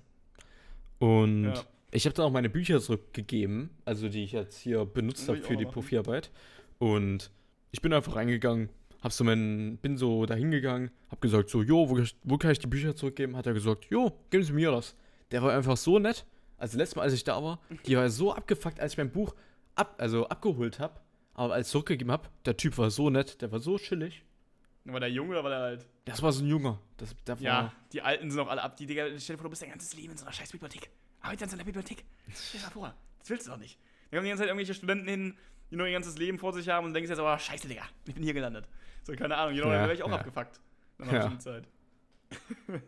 Und. 1.00 1.54
Ich 1.94 2.06
habe 2.06 2.14
dann 2.16 2.26
auch 2.26 2.32
meine 2.32 2.50
Bücher 2.50 2.80
zurückgegeben, 2.82 3.70
also 3.86 4.10
die 4.10 4.24
ich 4.24 4.32
jetzt 4.32 4.58
hier 4.60 4.86
benutzt 4.86 5.28
habe 5.30 5.40
für 5.42 5.56
die 5.56 5.66
machen. 5.66 5.74
Profilarbeit. 5.74 6.32
Und 6.80 7.32
ich 7.72 7.82
bin 7.82 7.94
einfach 7.94 8.16
reingegangen, 8.16 8.70
hab 9.02 9.12
so 9.12 9.24
mein, 9.24 9.78
bin 9.78 9.98
so 9.98 10.26
dahin 10.26 10.52
gegangen, 10.52 10.92
hab 11.10 11.22
gesagt 11.22 11.50
so, 11.50 11.62
jo, 11.62 11.90
wo, 11.90 11.96
kann 11.96 12.04
ich- 12.04 12.16
wo 12.24 12.38
kann 12.38 12.52
ich 12.52 12.60
die 12.60 12.68
Bücher 12.68 12.96
zurückgeben? 12.96 13.36
Hat 13.36 13.48
er 13.48 13.54
gesagt, 13.54 13.86
jo, 13.90 14.12
geben 14.30 14.44
Sie 14.44 14.54
mir 14.54 14.72
das. 14.72 14.96
Der 15.32 15.42
war 15.44 15.54
einfach 15.54 15.78
so 15.78 16.00
nett. 16.00 16.26
Also 16.58 16.78
letztes 16.78 16.96
Mal, 16.96 17.04
als 17.04 17.14
ich 17.14 17.24
da 17.24 17.44
war, 17.44 17.60
die 17.86 17.98
war 17.98 18.10
so 18.10 18.34
abgefuckt, 18.34 18.80
als 18.80 18.94
ich 18.94 18.98
mein 18.98 19.12
Buch 19.12 19.36
ab, 19.76 19.96
also 19.98 20.28
abgeholt 20.28 20.80
habe, 20.80 21.00
aber 21.34 21.54
als 21.56 21.68
ich 21.68 21.72
zurückgegeben 21.72 22.12
habe, 22.12 22.30
der 22.46 22.56
Typ 22.56 22.78
war 22.78 22.90
so 22.92 23.10
nett, 23.10 23.42
der 23.42 23.52
war 23.52 23.60
so 23.60 23.78
chillig. 23.78 24.24
War 24.86 25.00
der 25.00 25.10
jung 25.10 25.30
oder 25.30 25.44
war 25.44 25.50
der 25.50 25.60
alt? 25.60 25.88
Das 26.06 26.22
war 26.22 26.32
so 26.32 26.44
ein 26.44 26.48
Junger. 26.48 26.80
Das, 26.98 27.16
Ja, 27.40 27.74
die 27.94 28.02
Alten 28.02 28.30
sind 28.30 28.40
auch 28.40 28.50
alle 28.50 28.62
ab. 28.62 28.76
Die 28.78 28.86
Digga, 28.86 29.06
stell 29.18 29.36
dir 29.36 29.40
vor, 29.40 29.46
du 29.46 29.50
bist 29.50 29.62
dein 29.62 29.70
ganzes 29.70 29.96
Leben 29.96 30.12
in 30.12 30.18
so 30.18 30.26
einer 30.26 30.34
scheiß 30.34 30.52
Bibliothek. 30.52 30.90
Arbeitest 31.24 31.54
in 31.54 31.60
einer 31.60 31.66
Bibliothek. 31.66 32.04
Stell 32.34 32.60
dir 32.60 32.66
mal 32.68 32.72
vor, 32.72 32.94
das 33.20 33.30
willst 33.32 33.48
du 33.48 33.52
doch 33.52 33.58
nicht. 33.58 33.80
Da 34.12 34.18
kommen 34.18 34.26
die 34.26 34.30
ganze 34.30 34.42
Zeit 34.44 34.50
irgendwelche 34.50 34.74
Studenten 34.76 35.08
hin, 35.08 35.38
die 35.72 35.76
nur 35.76 35.88
ihr 35.88 35.94
ganzes 35.94 36.18
Leben 36.18 36.38
vor 36.38 36.54
sich 36.54 36.70
haben 36.70 36.86
und 36.86 36.94
denkst 36.94 37.10
jetzt, 37.10 37.20
oh, 37.20 37.38
scheiße, 37.38 37.68
Digga, 37.68 37.84
ich 38.06 38.14
bin 38.14 38.24
hier 38.24 38.34
gelandet. 38.34 38.68
So, 39.04 39.14
keine 39.14 39.36
Ahnung, 39.36 39.56
genau, 39.56 39.68
Ja, 39.72 39.82
wäre 39.82 39.94
ich 39.94 40.04
auch 40.04 40.10
ja. 40.10 40.16
abgefuckt. 40.18 40.60
Nach 41.00 41.08
einer 41.08 41.32
Ja. 41.32 41.40
Zeit. 41.40 41.68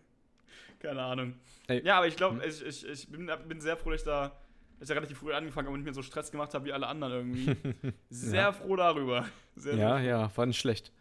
keine 0.80 1.02
Ahnung. 1.02 1.34
Ey. 1.67 1.84
Ja, 1.84 1.98
aber 1.98 2.08
ich 2.08 2.15
glaube, 2.15 2.41
Hm. 2.43 2.50
ich, 2.50 2.63
ich, 2.63 2.86
ich 2.88 3.08
bin, 3.10 3.30
bin 3.48 3.60
sehr 3.62 3.78
froh, 3.78 3.89
dass 3.91 4.02
ich 4.02 4.06
da 4.06 4.36
dass 4.78 4.89
ich 4.89 4.93
da 4.93 4.95
relativ 4.95 5.17
früh 5.19 5.32
angefangen 5.34 5.67
habe 5.67 5.74
und 5.74 5.80
nicht 5.80 5.86
mehr 5.86 5.93
so 5.93 6.02
Stress 6.02 6.32
gemacht 6.32 6.54
habe 6.54 6.65
wie 6.65 6.74
alle 6.74 6.86
anderen 6.88 7.13
irgendwie. 7.13 7.56
Sehr 8.10 8.41
Ja. 8.41 8.52
froh 8.52 8.76
darüber. 8.76 9.26
Sehr, 9.56 9.76
Ja, 9.76 10.00
ja, 10.00 10.30
war 10.36 10.45
nicht 10.45 10.60
schlecht. 10.60 10.91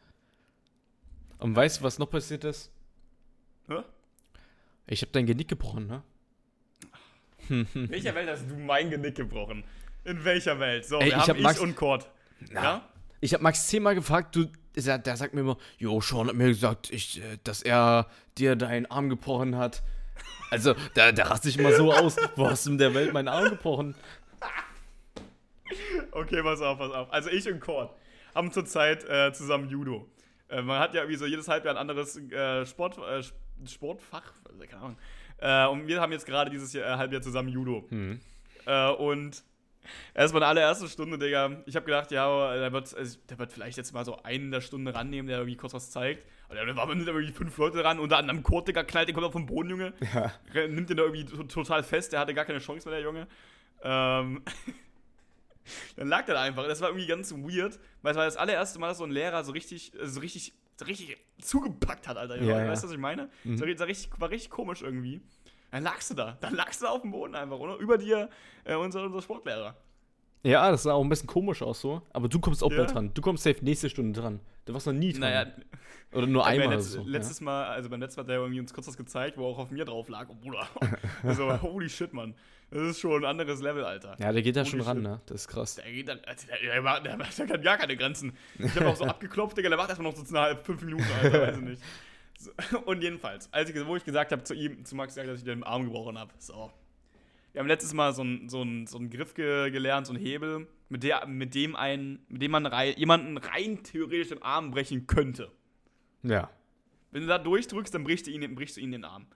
Und 1.39 1.57
weißt 1.57 1.81
du, 1.81 1.83
was 1.83 1.99
noch 1.99 2.09
passiert 2.09 2.45
ist? 2.45 2.71
Hä? 3.67 3.83
Ich 4.87 5.03
habe 5.03 5.11
dein 5.11 5.27
Genick 5.27 5.49
gebrochen, 5.49 5.89
ne? 5.89 6.05
In 7.49 7.91
welcher 7.91 8.15
Welt 8.15 8.29
hast 8.29 8.49
du 8.51 8.57
mein 8.57 8.91
Genick 8.91 9.15
gebrochen? 9.17 9.65
In 10.05 10.25
welcher 10.25 10.59
Welt? 10.61 10.85
So, 10.87 10.99
Ey, 10.99 11.07
wir 11.07 11.09
ich 11.09 11.15
haben 11.15 11.29
hab 11.29 11.37
ich 11.37 11.43
Max- 11.43 11.59
und 11.61 11.77
Kurt. 11.77 12.09
Na, 12.51 12.63
Ja? 12.63 12.89
Ich 13.21 13.33
habe 13.33 13.43
Max 13.43 13.67
zehnmal 13.69 13.95
gefragt, 13.95 14.37
du, 14.37 14.47
der, 14.77 14.99
der 14.99 15.17
sagt 15.17 15.33
mir 15.35 15.41
immer, 15.41 15.57
jo, 15.79 16.01
Sean 16.03 16.29
hat 16.29 16.35
mir 16.35 16.49
gesagt, 16.49 16.91
ich, 16.91 17.23
äh, 17.23 17.39
dass 17.45 17.63
er 17.63 18.07
dir 18.37 18.55
deinen 18.57 18.87
Arm 18.87 19.09
gebrochen 19.09 19.57
hat. 19.57 19.83
Also, 20.51 20.75
da, 20.95 21.11
da 21.11 21.25
raste 21.25 21.49
ich 21.49 21.59
immer 21.59 21.73
so 21.73 21.93
aus. 21.93 22.17
Wo 22.37 22.49
hast 22.49 22.67
du 22.67 22.71
in 22.73 22.79
der 22.79 22.93
Welt 22.95 23.13
meinen 23.15 23.29
Arm 23.29 23.49
gebrochen? 23.49 23.95
Okay, 26.13 26.43
pass 26.43 26.61
auf, 26.61 26.79
pass 26.79 26.93
auf. 26.93 27.13
Also 27.13 27.31
ich 27.31 27.49
und 27.51 27.61
Kurt 27.61 27.91
haben 28.35 28.53
zurzeit 28.53 29.05
äh, 29.09 29.33
zusammen 29.33 29.69
Judo. 29.69 30.07
Äh, 30.49 30.63
man 30.63 30.79
hat 30.79 30.95
ja 30.95 31.01
irgendwie 31.01 31.17
so 31.19 31.27
jedes 31.27 31.49
Halbjahr 31.49 31.75
ein 31.75 31.79
anderes 31.79 32.17
äh, 32.17 32.67
Sport, 32.67 32.99
äh, 32.99 33.21
Sp- 33.25 33.35
Sportfach, 33.67 34.33
keine 34.69 34.83
Ahnung. 34.83 34.97
Äh, 35.39 35.67
und 35.67 35.87
wir 35.87 36.01
haben 36.01 36.13
jetzt 36.13 36.27
gerade 36.27 36.51
dieses 36.51 36.73
Jahr, 36.73 36.87
äh, 36.95 36.97
Halbjahr 36.97 37.23
zusammen 37.23 37.49
Judo. 37.49 37.87
Hm. 37.89 38.21
Äh, 38.67 38.91
und 38.91 39.43
erst 40.15 40.33
meine 40.33 40.47
allererste 40.47 40.89
Stunde, 40.89 41.19
Digga. 41.19 41.63
Ich 41.67 41.77
habe 41.77 41.85
gedacht, 41.87 42.11
ja, 42.11 42.55
der 42.57 42.73
wird, 42.73 42.95
also, 42.97 43.19
der 43.29 43.39
wird 43.39 43.53
vielleicht 43.53 43.77
jetzt 43.77 43.93
mal 43.93 44.05
so 44.05 44.23
einen 44.23 44.51
der 44.51 44.61
Stunde 44.61 44.95
rannehmen, 44.95 45.27
der 45.27 45.39
irgendwie 45.39 45.57
kurz 45.57 45.75
was 45.75 45.91
zeigt. 45.91 46.25
Und 46.49 46.57
dann 46.57 46.77
waren 46.77 46.99
mit 46.99 47.07
irgendwie 47.07 47.33
fünf 47.33 47.57
Leute 47.59 47.83
ran, 47.83 47.99
unter 47.99 48.19
anderem 48.19 48.43
Kurt, 48.43 48.69
Digga, 48.69 48.85
knallt 48.85 49.09
den 49.09 49.15
kommt 49.15 49.27
auf 49.27 49.33
den 49.33 49.47
Boden, 49.47 49.71
Junge. 49.71 49.93
Ja. 50.15 50.33
Nimmt 50.69 50.89
den 50.91 50.97
da 50.97 51.03
irgendwie 51.03 51.25
to- 51.25 51.45
total 51.45 51.83
fest, 51.83 52.13
der 52.13 52.21
hatte 52.21 52.35
gar 52.35 52.45
keine 52.45 52.59
Chance 52.61 52.89
mehr, 52.89 52.99
der 52.99 53.05
Junge. 53.05 53.27
Ähm, 53.83 54.43
dann 55.97 56.09
lag 56.09 56.25
der 56.27 56.35
da 56.35 56.43
einfach. 56.43 56.67
Das 56.67 56.81
war 56.81 56.89
irgendwie 56.91 57.07
ganz 57.07 57.33
weird, 57.33 57.79
weil 58.03 58.13
es 58.13 58.17
war 58.17 58.25
das 58.25 58.37
allererste 58.37 58.79
Mal, 58.79 58.89
dass 58.89 58.99
so 58.99 59.05
ein 59.05 59.11
Lehrer 59.11 59.43
so 59.45 59.53
richtig, 59.53 59.93
so 60.03 60.21
richtig, 60.21 60.53
so 60.77 60.85
richtig 60.85 61.17
zugepackt 61.41 62.09
hat, 62.09 62.17
Alter. 62.17 62.41
Ja, 62.43 62.67
weißt 62.67 62.83
du, 62.83 62.87
ja. 62.87 62.91
was 62.91 62.95
ich 62.95 62.99
meine? 62.99 63.31
Mhm. 63.45 63.57
So, 63.57 63.67
war, 63.67 63.87
richtig, 63.87 64.21
war 64.21 64.31
richtig 64.31 64.51
komisch 64.51 64.83
irgendwie. 64.83 65.21
Dann 65.71 65.83
lagst 65.83 66.11
du 66.11 66.15
da. 66.15 66.39
Dann 66.41 66.55
lagst 66.55 66.81
du 66.81 66.87
da 66.87 66.93
auf 66.93 67.03
dem 67.03 67.11
Boden 67.11 67.35
einfach, 67.35 67.59
oder? 67.59 67.77
Über 67.77 67.99
dir, 67.99 68.31
äh, 68.65 68.75
unser, 68.75 69.05
unser 69.05 69.23
Sportlehrer. 69.23 69.77
Ja, 70.45 70.71
das 70.71 70.83
sah 70.85 70.93
auch 70.93 71.03
ein 71.03 71.09
bisschen 71.09 71.27
komisch 71.27 71.63
aus 71.63 71.81
so. 71.81 72.03
Aber 72.13 72.29
du 72.29 72.39
kommst 72.39 72.63
auch 72.63 72.71
Ja. 72.71 72.79
bald 72.79 72.95
dran. 72.95 73.11
Du 73.15 73.23
kommst 73.23 73.43
safe 73.45 73.65
nächste 73.65 73.89
Stunde 73.91 74.21
dran. 74.21 74.41
Du 74.67 74.73
warst 74.75 74.87
noch 74.87 74.93
nie 74.93 75.13
dran. 75.13 75.21
Naja, 75.23 75.47
Oder 76.13 76.27
nur 76.29 76.43
Ja, 76.43 76.49
einmal 76.49 76.69
beim 76.69 76.77
oder 76.79 76.85
letz- 76.85 76.91
so. 76.91 77.03
Letztes 77.05 77.41
Mal, 77.41 77.65
also 77.67 77.89
beim 77.91 78.01
letzten 78.01 78.21
Mal 78.21 78.25
hat 78.25 78.31
er 78.31 78.37
irgendwie 78.37 78.61
uns 78.61 78.73
kurz 78.73 78.87
was 78.87 78.97
gezeigt, 78.97 79.37
wo 79.37 79.47
auch 79.47 79.59
auf 79.59 79.71
mir 79.73 79.85
drauf 79.85 80.09
lag. 80.09 80.29
Oh, 80.29 80.35
Bruder. 80.35 80.69
Also, 81.25 81.61
holy 81.63 81.89
shit, 81.89 82.13
Mann. 82.13 82.35
Das 82.71 82.83
ist 82.83 83.01
schon 83.01 83.25
ein 83.25 83.29
anderes 83.29 83.61
Level, 83.61 83.85
Alter. 83.85 84.17
ja. 84.19 84.27
ja, 84.27 84.33
der 84.33 84.43
geht 84.43 84.55
da 84.57 84.61
Holy 84.61 84.71
schon 84.71 84.81
ran, 84.83 84.97
shit. 84.99 85.03
ne? 85.05 85.21
Das 85.27 85.41
ist 85.43 85.49
krass. 85.49 85.75
Der 85.77 85.91
geht 85.91 86.09
dann, 86.09 86.21
also 86.27 86.47
der, 86.47 86.59
der, 86.61 86.83
macht- 86.83 87.05
der, 87.07 87.17
macht- 87.17 87.39
der 87.39 87.47
kann 87.47 87.63
gar 87.63 87.77
keine 87.79 87.97
Grenzen. 87.97 88.33
Ich 88.59 88.75
habe 88.77 88.87
auch 88.89 88.97
so 88.97 89.05
abgeklopft, 89.07 89.57
Digga, 89.57 89.69
der 89.71 89.79
macht 89.79 89.89
erstmal 89.89 90.13
noch 90.13 90.17
so 90.19 90.25
eine 90.37 90.45
halbe, 90.47 90.63
fünf 90.63 90.83
Minuten, 90.83 91.05
Alter, 91.23 91.41
weiß 91.41 91.57
ich 91.57 91.63
nicht. 91.63 91.83
So, 92.37 92.51
und 92.81 93.01
jedenfalls, 93.03 93.49
als 93.53 93.71
ich, 93.71 93.87
wo 93.87 93.95
ich 93.97 94.05
gesagt 94.05 94.33
habe 94.33 94.43
zu 94.43 94.55
ihm, 94.55 94.85
zu 94.85 94.97
Max 94.97 95.15
gesagt, 95.15 95.31
dass 95.31 95.39
ich 95.39 95.45
den 95.45 95.63
Arm 95.63 95.85
gebrochen 95.85 96.19
habe. 96.19 96.31
So. 96.39 96.71
Wir 97.55 97.61
haben 97.61 97.69
letztes 97.69 97.95
Mal 97.95 98.13
so 98.13 98.21
einen 98.23 98.49
so 98.51 98.61
einen- 98.61 98.87
so 98.87 98.99
einen 98.99 99.09
Griff 99.11 99.33
ge 99.33 99.71
gelernt, 99.71 100.07
so 100.07 100.13
einen 100.13 100.23
Hebel, 100.23 100.67
mit, 100.91 101.03
der, 101.03 101.25
mit 101.27 101.55
dem 101.55 101.75
ein, 101.77 102.19
mit 102.29 102.43
dem 102.43 102.51
man 102.51 102.67
rei 102.67 102.91
jemanden 102.91 103.39
rein 103.39 103.83
theoretisch 103.83 104.29
den 104.29 104.43
Arm 104.43 104.71
brechen 104.71 105.07
könnte. 105.07 105.51
Ja. 106.23 106.51
Wenn 107.11 107.23
du 107.23 107.29
da 107.29 107.39
durchdrückst, 107.39 107.95
dann 107.95 108.05
brichst 108.05 108.27
du 108.27 108.31
ihn, 108.33 108.55
brichst 108.55 108.77
du 108.77 108.81
ihn 108.81 108.91
den 108.93 109.05
Arm. 109.05 109.27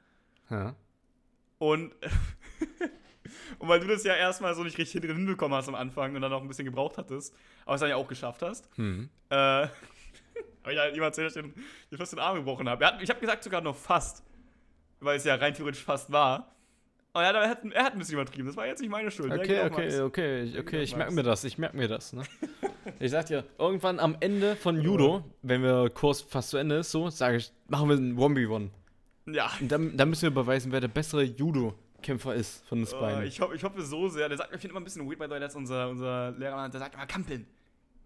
ja. 0.51 0.75
Und, 1.59 1.93
und 3.59 3.69
weil 3.69 3.81
du 3.81 3.87
das 3.89 4.05
ja 4.05 4.15
erstmal 4.15 4.55
so 4.55 4.63
nicht 4.63 4.79
richtig 4.79 5.01
hinbekommen 5.03 5.57
hast 5.57 5.69
am 5.69 5.75
Anfang 5.75 6.15
und 6.15 6.23
dann 6.23 6.33
auch 6.33 6.41
ein 6.43 6.47
bisschen 6.49 6.65
gebraucht 6.67 6.99
hattest, 6.99 7.35
aber 7.65 7.75
es 7.75 7.81
dann 7.81 7.91
ja 7.91 7.97
auch 7.97 8.07
geschafft 8.09 8.43
hast, 8.43 8.69
Hm. 8.77 9.09
äh, 9.31 9.35
habe 9.37 9.71
ich 10.73 10.79
halt 10.79 10.95
jemand 10.95 11.17
erzählt, 11.19 11.29
dass 11.29 11.37
ich 11.37 11.43
den, 11.91 11.99
fast 11.99 12.13
den 12.13 12.19
Arm 12.21 12.37
gebrochen 12.37 12.69
habe. 12.69 12.85
Ich 13.03 13.11
habe 13.11 13.19
gesagt 13.21 13.43
sogar 13.45 13.61
noch 13.61 13.75
fast, 13.77 14.23
weil 15.01 15.17
es 15.17 15.25
ja 15.25 15.35
rein 15.37 15.55
theoretisch 15.55 15.83
fast 15.83 16.11
war. 16.13 16.55
Und 17.19 17.25
er 17.25 17.29
hat, 17.29 17.35
er, 17.37 17.49
hat, 17.51 17.65
er 17.73 17.85
hat 17.85 17.93
ein 17.93 17.99
bisschen 17.99 18.15
übertrieben. 18.15 18.47
Das 18.47 18.57
war 18.57 18.67
jetzt 18.67 18.81
nicht 18.81 18.91
meine 18.91 19.11
Schuld. 19.11 19.31
Der 19.33 19.39
Okay, 19.41 19.61
okay, 19.65 20.01
okay, 20.01 20.43
ich- 20.43 20.59
okay, 20.59 20.83
ich 20.83 20.97
merke 20.97 21.13
mir 21.13 21.23
das, 21.23 21.45
ich 21.45 21.59
merke 21.59 21.77
mir 21.77 21.89
das, 21.89 22.13
ne? 22.13 22.23
Ich 23.01 23.11
sag 23.11 23.27
dir, 23.27 23.45
irgendwann 23.59 24.01
am 24.01 24.17
Ende 24.21 24.57
von 24.57 24.81
Judo, 24.81 25.23
wenn 25.43 25.63
wir 25.63 25.91
Kurs 25.91 26.23
fast 26.23 26.51
zu 26.51 26.57
Ende 26.57 26.77
ist, 26.77 26.91
so, 26.91 27.11
sage 27.11 27.37
ich, 27.37 27.53
machen 27.69 27.89
wir 27.89 27.97
einen 27.97 28.19
1v1. 28.19 28.71
Ja. 29.27 29.51
Und 29.61 29.71
dann, 29.71 29.97
dann 29.97 30.09
müssen 30.09 30.23
wir 30.23 30.31
beweisen, 30.31 30.73
wer 30.73 30.81
der 30.81 30.89
bessere 30.89 31.23
Judo-Kämpfer 31.23 32.35
ist 32.35 32.67
von 32.67 32.81
uns 32.81 32.93
Äh, 32.93 33.01
beiden. 33.01 33.23
ich, 33.25 33.41
hoffe, 33.41 33.55
ich 33.55 33.63
hoffe 33.63 33.83
so 33.83 34.09
sehr. 34.09 34.29
Der 34.29 34.39
sagt, 34.39 34.55
ich 34.55 34.61
finde 34.61 34.73
immer 34.73 34.81
ein 34.81 34.85
bisschen 34.85 35.07
weird 35.07 35.19
bei 35.19 35.27
Leuten, 35.27 35.43
dass 35.43 35.55
unser, 35.55 35.89
unser 35.91 36.31
Lehrer, 36.33 36.69
der 36.69 36.81
sagt 36.81 36.95
immer 36.95 37.07
Kampeln. 37.07 37.47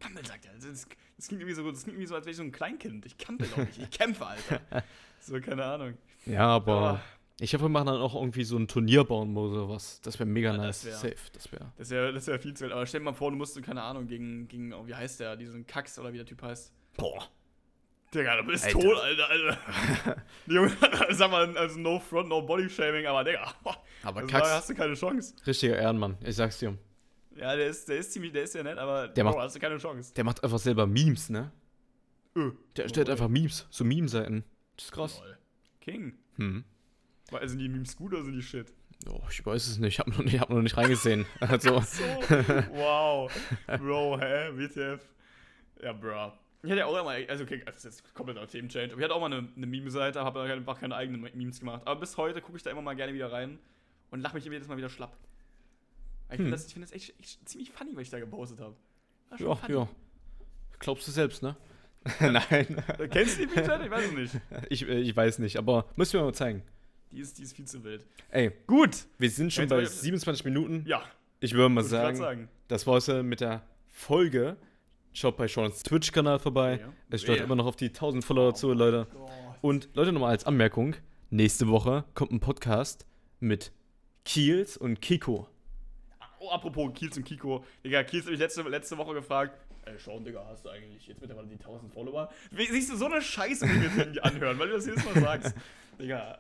Kampeln, 0.01 0.25
sagt 0.27 0.47
er. 0.47 0.53
Das, 0.55 0.65
das, 0.69 0.89
das, 1.17 1.29
klingt 1.29 1.43
irgendwie 1.43 1.55
so, 1.55 1.71
das 1.71 1.83
klingt 1.85 1.95
irgendwie 1.97 2.09
so, 2.09 2.15
als 2.17 2.25
wäre 2.25 2.33
ich 2.33 2.37
so 2.37 2.43
ein 2.43 2.51
Kleinkind. 2.53 3.07
Ich 3.07 3.17
kampel 3.19 3.47
doch 3.49 3.59
nicht. 3.59 3.79
Ich 3.79 3.91
kämpfe, 3.91 4.27
Alter. 4.27 4.61
So, 5.25 5.41
keine 5.41 5.65
Ahnung. 5.65 5.97
ja, 6.27 6.47
aber 6.49 6.73
Aber- 6.73 7.01
ich 7.41 7.55
hoffe, 7.55 7.65
wir 7.65 7.69
machen 7.69 7.87
dann 7.87 8.01
auch 8.01 8.15
irgendwie 8.15 8.45
so 8.45 8.57
ein 8.57 8.69
Turnier 8.69 9.05
bauen 9.05 9.37
oder 9.37 9.55
sowas. 9.55 10.01
Das 10.03 10.19
wäre 10.19 10.29
mega 10.29 10.53
Ja, 10.53 10.57
nice. 10.59 10.83
das 10.83 11.03
wär- 11.03 11.11
Safe, 11.11 11.31
das 11.33 11.53
wäre. 11.53 11.73
Das 11.77 11.91
wäre 11.91 12.13
das 12.13 12.27
wär 12.27 12.39
viel 12.39 12.55
zu 12.55 12.65
wild. 12.65 12.73
Aber 12.73 12.87
stell 12.87 13.01
dir 13.01 13.05
mal 13.07 13.13
vor, 13.15 13.31
du 13.31 13.37
musst, 13.37 13.61
keine 13.63 13.83
Ahnung, 13.83 14.07
gegen, 14.07 14.47
gegen 14.49 14.73
oh, 14.73 14.87
wie 14.87 14.95
heißt 14.95 15.21
der, 15.21 15.37
diesen 15.37 15.67
Kax 15.67 15.99
oder 15.99 16.13
wie 16.13 16.19
der 16.19 16.27
Typ 16.27 16.43
heißt. 16.43 16.73
Boah. 16.97 17.29
Digga, 18.15 18.37
du 18.37 18.45
bist 18.45 18.65
Alter. 18.67 18.79
tot, 18.79 18.99
Alter, 18.99 19.29
Alter. 19.31 20.23
Junge, 20.47 20.71
sag 21.11 21.31
mal, 21.31 21.57
also 21.57 21.79
no 21.81 21.99
front, 21.99 22.29
no 22.29 22.43
body 22.43 22.69
shaming, 22.69 23.07
aber 23.07 23.25
Digga, 23.25 23.55
Aber 24.03 24.21
also, 24.21 24.27
Kax, 24.31 24.49
da 24.49 24.55
hast 24.57 24.69
du 24.71 24.75
keine 24.75 24.95
Chance. 24.95 25.35
richtiger 25.47 25.77
Ehrenmann, 25.79 26.19
ich 26.25 26.37
sag's 26.37 26.59
dir. 26.59 26.77
Ja, 27.37 27.57
der 27.57 27.69
ist, 27.69 27.89
der 27.89 27.97
ist 27.97 28.13
ziemlich, 28.13 28.33
der 28.33 28.43
ist 28.43 28.55
ja 28.55 28.63
nett, 28.63 28.77
aber 28.77 29.09
Der 29.09 29.25
Bro, 29.25 29.31
macht- 29.33 29.45
hast 29.45 29.57
du 29.57 29.61
keine 29.61 29.79
Chance. 29.79 30.13
Der 30.15 30.25
macht 30.25 30.45
einfach 30.45 30.59
selber 30.59 30.87
Memes, 30.87 31.31
ne? 31.31 31.51
Öh. 32.37 32.51
Der 32.77 32.85
erstellt 32.85 33.09
einfach 33.09 33.29
Memes, 33.29 33.67
so 33.71 33.83
Meme-Seiten. 33.85 34.45
Das 34.77 34.85
ist 34.87 34.93
krass. 34.93 35.23
King. 35.81 36.13
Hm. 36.37 36.65
Weil- 37.33 37.49
Sind 37.49 37.59
die 37.59 37.69
Memes 37.69 37.97
gut 37.97 38.13
oder 38.13 38.23
sind 38.23 38.35
die 38.35 38.43
shit? 38.43 38.73
Oh, 39.09 39.21
ich 39.31 39.45
weiß 39.45 39.67
es 39.67 39.79
nicht, 39.79 39.95
ich 39.95 39.99
habe 39.99 40.11
noch, 40.11 40.19
nicht- 40.19 40.35
ich 40.35 40.41
hab 40.41 40.51
noch 40.51 40.63
nicht 40.63 40.77
reingesehen. 40.77 41.27
Also, 41.41 41.81
So, 41.81 42.05
wow. 42.73 43.31
Bro, 43.67 44.21
hä? 44.21 44.51
WTF? 44.55 45.01
Ja, 45.83 45.93
bro. 45.93 46.33
Ich 46.63 46.71
hatte 46.71 46.79
ja 46.81 46.87
auch 46.87 46.97
immer, 47.01 47.11
also 47.29 47.43
okay, 47.43 47.61
das 47.67 47.79
ist 47.79 47.85
jetzt 47.85 48.15
komplett 48.15 48.39
auch 48.39 48.47
Themenchange, 48.47 48.93
aber 48.93 48.99
ich 48.99 49.03
hatte 49.05 49.15
auch 49.15 49.21
mal 49.21 49.33
eine, 49.33 49.49
eine 49.57 49.67
Meme-Seite, 49.67 50.21
habe 50.23 50.43
einfach 50.43 50.79
keine 50.79 50.95
eigenen 50.95 51.21
Memes 51.35 51.59
gemacht. 51.59 51.83
Aber 51.85 51.99
bis 51.99 52.17
heute 52.17 52.41
gucke 52.41 52.57
ich 52.57 52.63
da 52.63 52.71
immer 52.71 52.83
mal 52.83 52.95
gerne 52.95 53.13
wieder 53.15 53.33
rein 53.33 53.59
und 54.13 54.21
lache 54.21 54.37
mich 54.37 54.45
jedes 54.45 54.69
Mal 54.69 54.77
wieder 54.77 54.89
schlapp. 54.89 55.17
Ich 56.31 56.39
Hm. 56.39 56.45
finde 56.45 56.51
das, 56.53 56.67
ich 56.69 56.73
find 56.75 56.85
das 56.85 56.93
echt, 56.93 57.19
echt 57.19 57.49
ziemlich 57.49 57.71
funny, 57.73 57.91
was 57.97 58.03
ich 58.03 58.11
da 58.11 58.21
gepostet 58.21 58.61
habe. 58.61 58.77
Ja, 59.39 59.57
funny. 59.57 59.75
ja. 59.75 59.89
Glaubst 60.79 61.09
du 61.09 61.11
selbst, 61.11 61.43
ne? 61.43 61.57
Nein, 62.21 62.83
Kennst 63.11 63.39
du 63.41 63.47
die 63.47 63.55
Meme-Seite? 63.55 63.85
Ich 63.87 63.91
weiß 63.91 64.05
es 64.07 64.13
nicht. 64.13 64.41
ich, 64.71 64.89
äh, 64.89 65.01
ich 65.01 65.17
weiß 65.17 65.41
nicht, 65.41 65.57
aber 65.57 65.87
müssen 65.97 66.13
wir 66.13 66.23
mal 66.23 66.33
zeigen. 66.33 66.63
Die 67.13 67.21
ist, 67.21 67.39
die 67.39 67.43
ist 67.43 67.55
viel 67.55 67.67
zu 67.67 67.85
wild. 67.85 68.07
Ey, 68.31 68.51
Gut. 68.67 69.05
wir 69.19 69.31
sind 69.31 69.53
schon 69.53 69.65
Jetzt 69.65 69.71
bei 69.71 69.77
wollte- 69.77 69.91
27 69.91 70.45
Minuten. 70.47 70.85
Ja, 70.87 71.03
Ich 71.41 71.53
würde 71.55 71.69
mal 71.69 71.85
sagen, 71.85 72.17
sagen. 72.17 72.49
das 72.69 72.87
war's 72.87 73.07
ja 73.07 73.23
mit 73.23 73.41
der 73.41 73.63
Folge. 73.91 74.57
Schaut 75.13 75.37
bei 75.37 75.47
Sean's 75.47 75.83
Twitch-Kanal 75.83 76.39
vorbei. 76.39 76.79
Ja. 76.81 76.93
Es 77.11 77.21
steht 77.23 77.37
Ja. 77.39 77.45
immer 77.45 77.55
noch 77.57 77.67
auf 77.67 77.77
die 77.77 77.93
1000 77.93 78.25
Follower 78.25 78.55
zu, 78.55 78.73
Leute. 78.73 79.07
Gott. 79.13 79.31
Und 79.61 79.89
Leute, 79.95 80.11
nochmal 80.13 80.31
als 80.31 80.45
Anmerkung: 80.47 80.97
Nächste 81.31 81.69
Woche 81.69 82.05
kommt 82.15 82.33
ein 82.33 82.41
Podcast 82.41 83.05
mit 83.41 83.73
Kiels 84.25 84.77
und 84.79 85.03
Kiko. 85.03 85.49
Oh, 86.41 86.49
apropos 86.51 86.93
Kiels 86.95 87.17
und 87.19 87.25
Kiko. 87.25 87.65
Digga, 87.85 88.03
Kiels 88.05 88.25
hat 88.25 88.31
mich 88.31 88.41
letzte, 88.41 88.63
letzte 88.63 88.97
Woche 88.97 89.13
gefragt. 89.15 89.55
Ey, 89.85 89.99
Sean, 89.99 90.25
Digga, 90.25 90.45
hast 90.49 90.65
du 90.65 90.71
eigentlich 90.71 91.07
jetzt 91.07 91.21
mittlerweile 91.21 91.49
die 91.49 91.59
1000 91.59 91.93
Follower? 91.93 92.31
Wie, 92.51 92.67
siehst 92.67 92.91
du 92.91 92.97
so 92.97 93.05
eine 93.07 93.21
Scheiße, 93.21 93.67
die 93.67 93.81
wir 93.83 93.97
irgendwie 93.99 94.21
anhören, 94.23 94.59
weil 94.59 94.69
du 94.69 94.75
das 94.75 94.87
jedes 94.87 95.05
Mal 95.05 95.21
sagst. 95.21 95.55
Digga. 96.01 96.39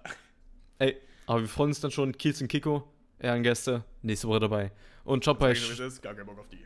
Ey, 0.82 0.96
aber 1.26 1.42
wir 1.42 1.48
freuen 1.48 1.70
uns 1.70 1.78
dann 1.78 1.92
schon. 1.92 2.10
Kiels 2.10 2.42
und 2.42 2.48
Kiko, 2.48 2.82
Ehrengäste, 3.20 3.84
nächste 4.02 4.26
Woche 4.26 4.40
dabei. 4.40 4.72
Und 5.04 5.24
schaut 5.24 5.38
bei, 5.38 5.54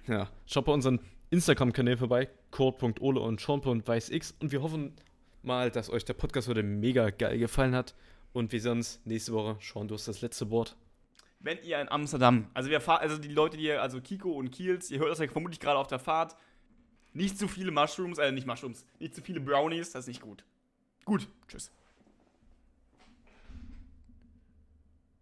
ja, 0.06 0.30
schaut 0.46 0.64
bei 0.64 0.72
unseren 0.72 1.00
Instagram-Kanälen 1.28 1.98
vorbei. 1.98 2.30
Kurt.ole 2.50 3.20
und 3.20 3.42
Sean.weißx. 3.42 4.36
Und 4.40 4.52
wir 4.52 4.62
hoffen 4.62 4.94
mal, 5.42 5.70
dass 5.70 5.90
euch 5.90 6.06
der 6.06 6.14
Podcast 6.14 6.48
heute 6.48 6.62
mega 6.62 7.10
geil 7.10 7.36
gefallen 7.36 7.74
hat. 7.74 7.94
Und 8.32 8.52
wir 8.52 8.60
sehen 8.62 8.78
uns 8.78 9.02
nächste 9.04 9.34
Woche. 9.34 9.58
Sean, 9.60 9.86
du 9.86 9.96
hast 9.96 10.08
das 10.08 10.22
letzte 10.22 10.50
Wort. 10.50 10.76
Wenn 11.40 11.62
ihr 11.62 11.78
in 11.78 11.90
Amsterdam, 11.90 12.48
also 12.54 12.70
wir 12.70 12.80
fahren, 12.80 13.02
also 13.02 13.18
die 13.18 13.28
Leute, 13.28 13.58
die 13.58 13.64
ihr, 13.64 13.82
also 13.82 14.00
Kiko 14.00 14.32
und 14.32 14.50
Kiels, 14.50 14.90
ihr 14.90 14.98
hört 14.98 15.10
das 15.10 15.18
ja 15.18 15.28
vermutlich 15.28 15.60
gerade 15.60 15.78
auf 15.78 15.88
der 15.88 15.98
Fahrt. 15.98 16.36
Nicht 17.12 17.38
zu 17.38 17.48
viele 17.48 17.70
Mushrooms, 17.70 18.16
äh, 18.16 18.32
nicht 18.32 18.46
Mushrooms, 18.46 18.86
nicht 18.98 19.14
zu 19.14 19.20
viele 19.20 19.40
Brownies, 19.40 19.90
das 19.90 20.04
ist 20.04 20.08
nicht 20.08 20.22
gut. 20.22 20.42
Gut, 21.04 21.28
tschüss. 21.48 21.70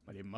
Weil 0.07 0.17
eben 0.17 0.31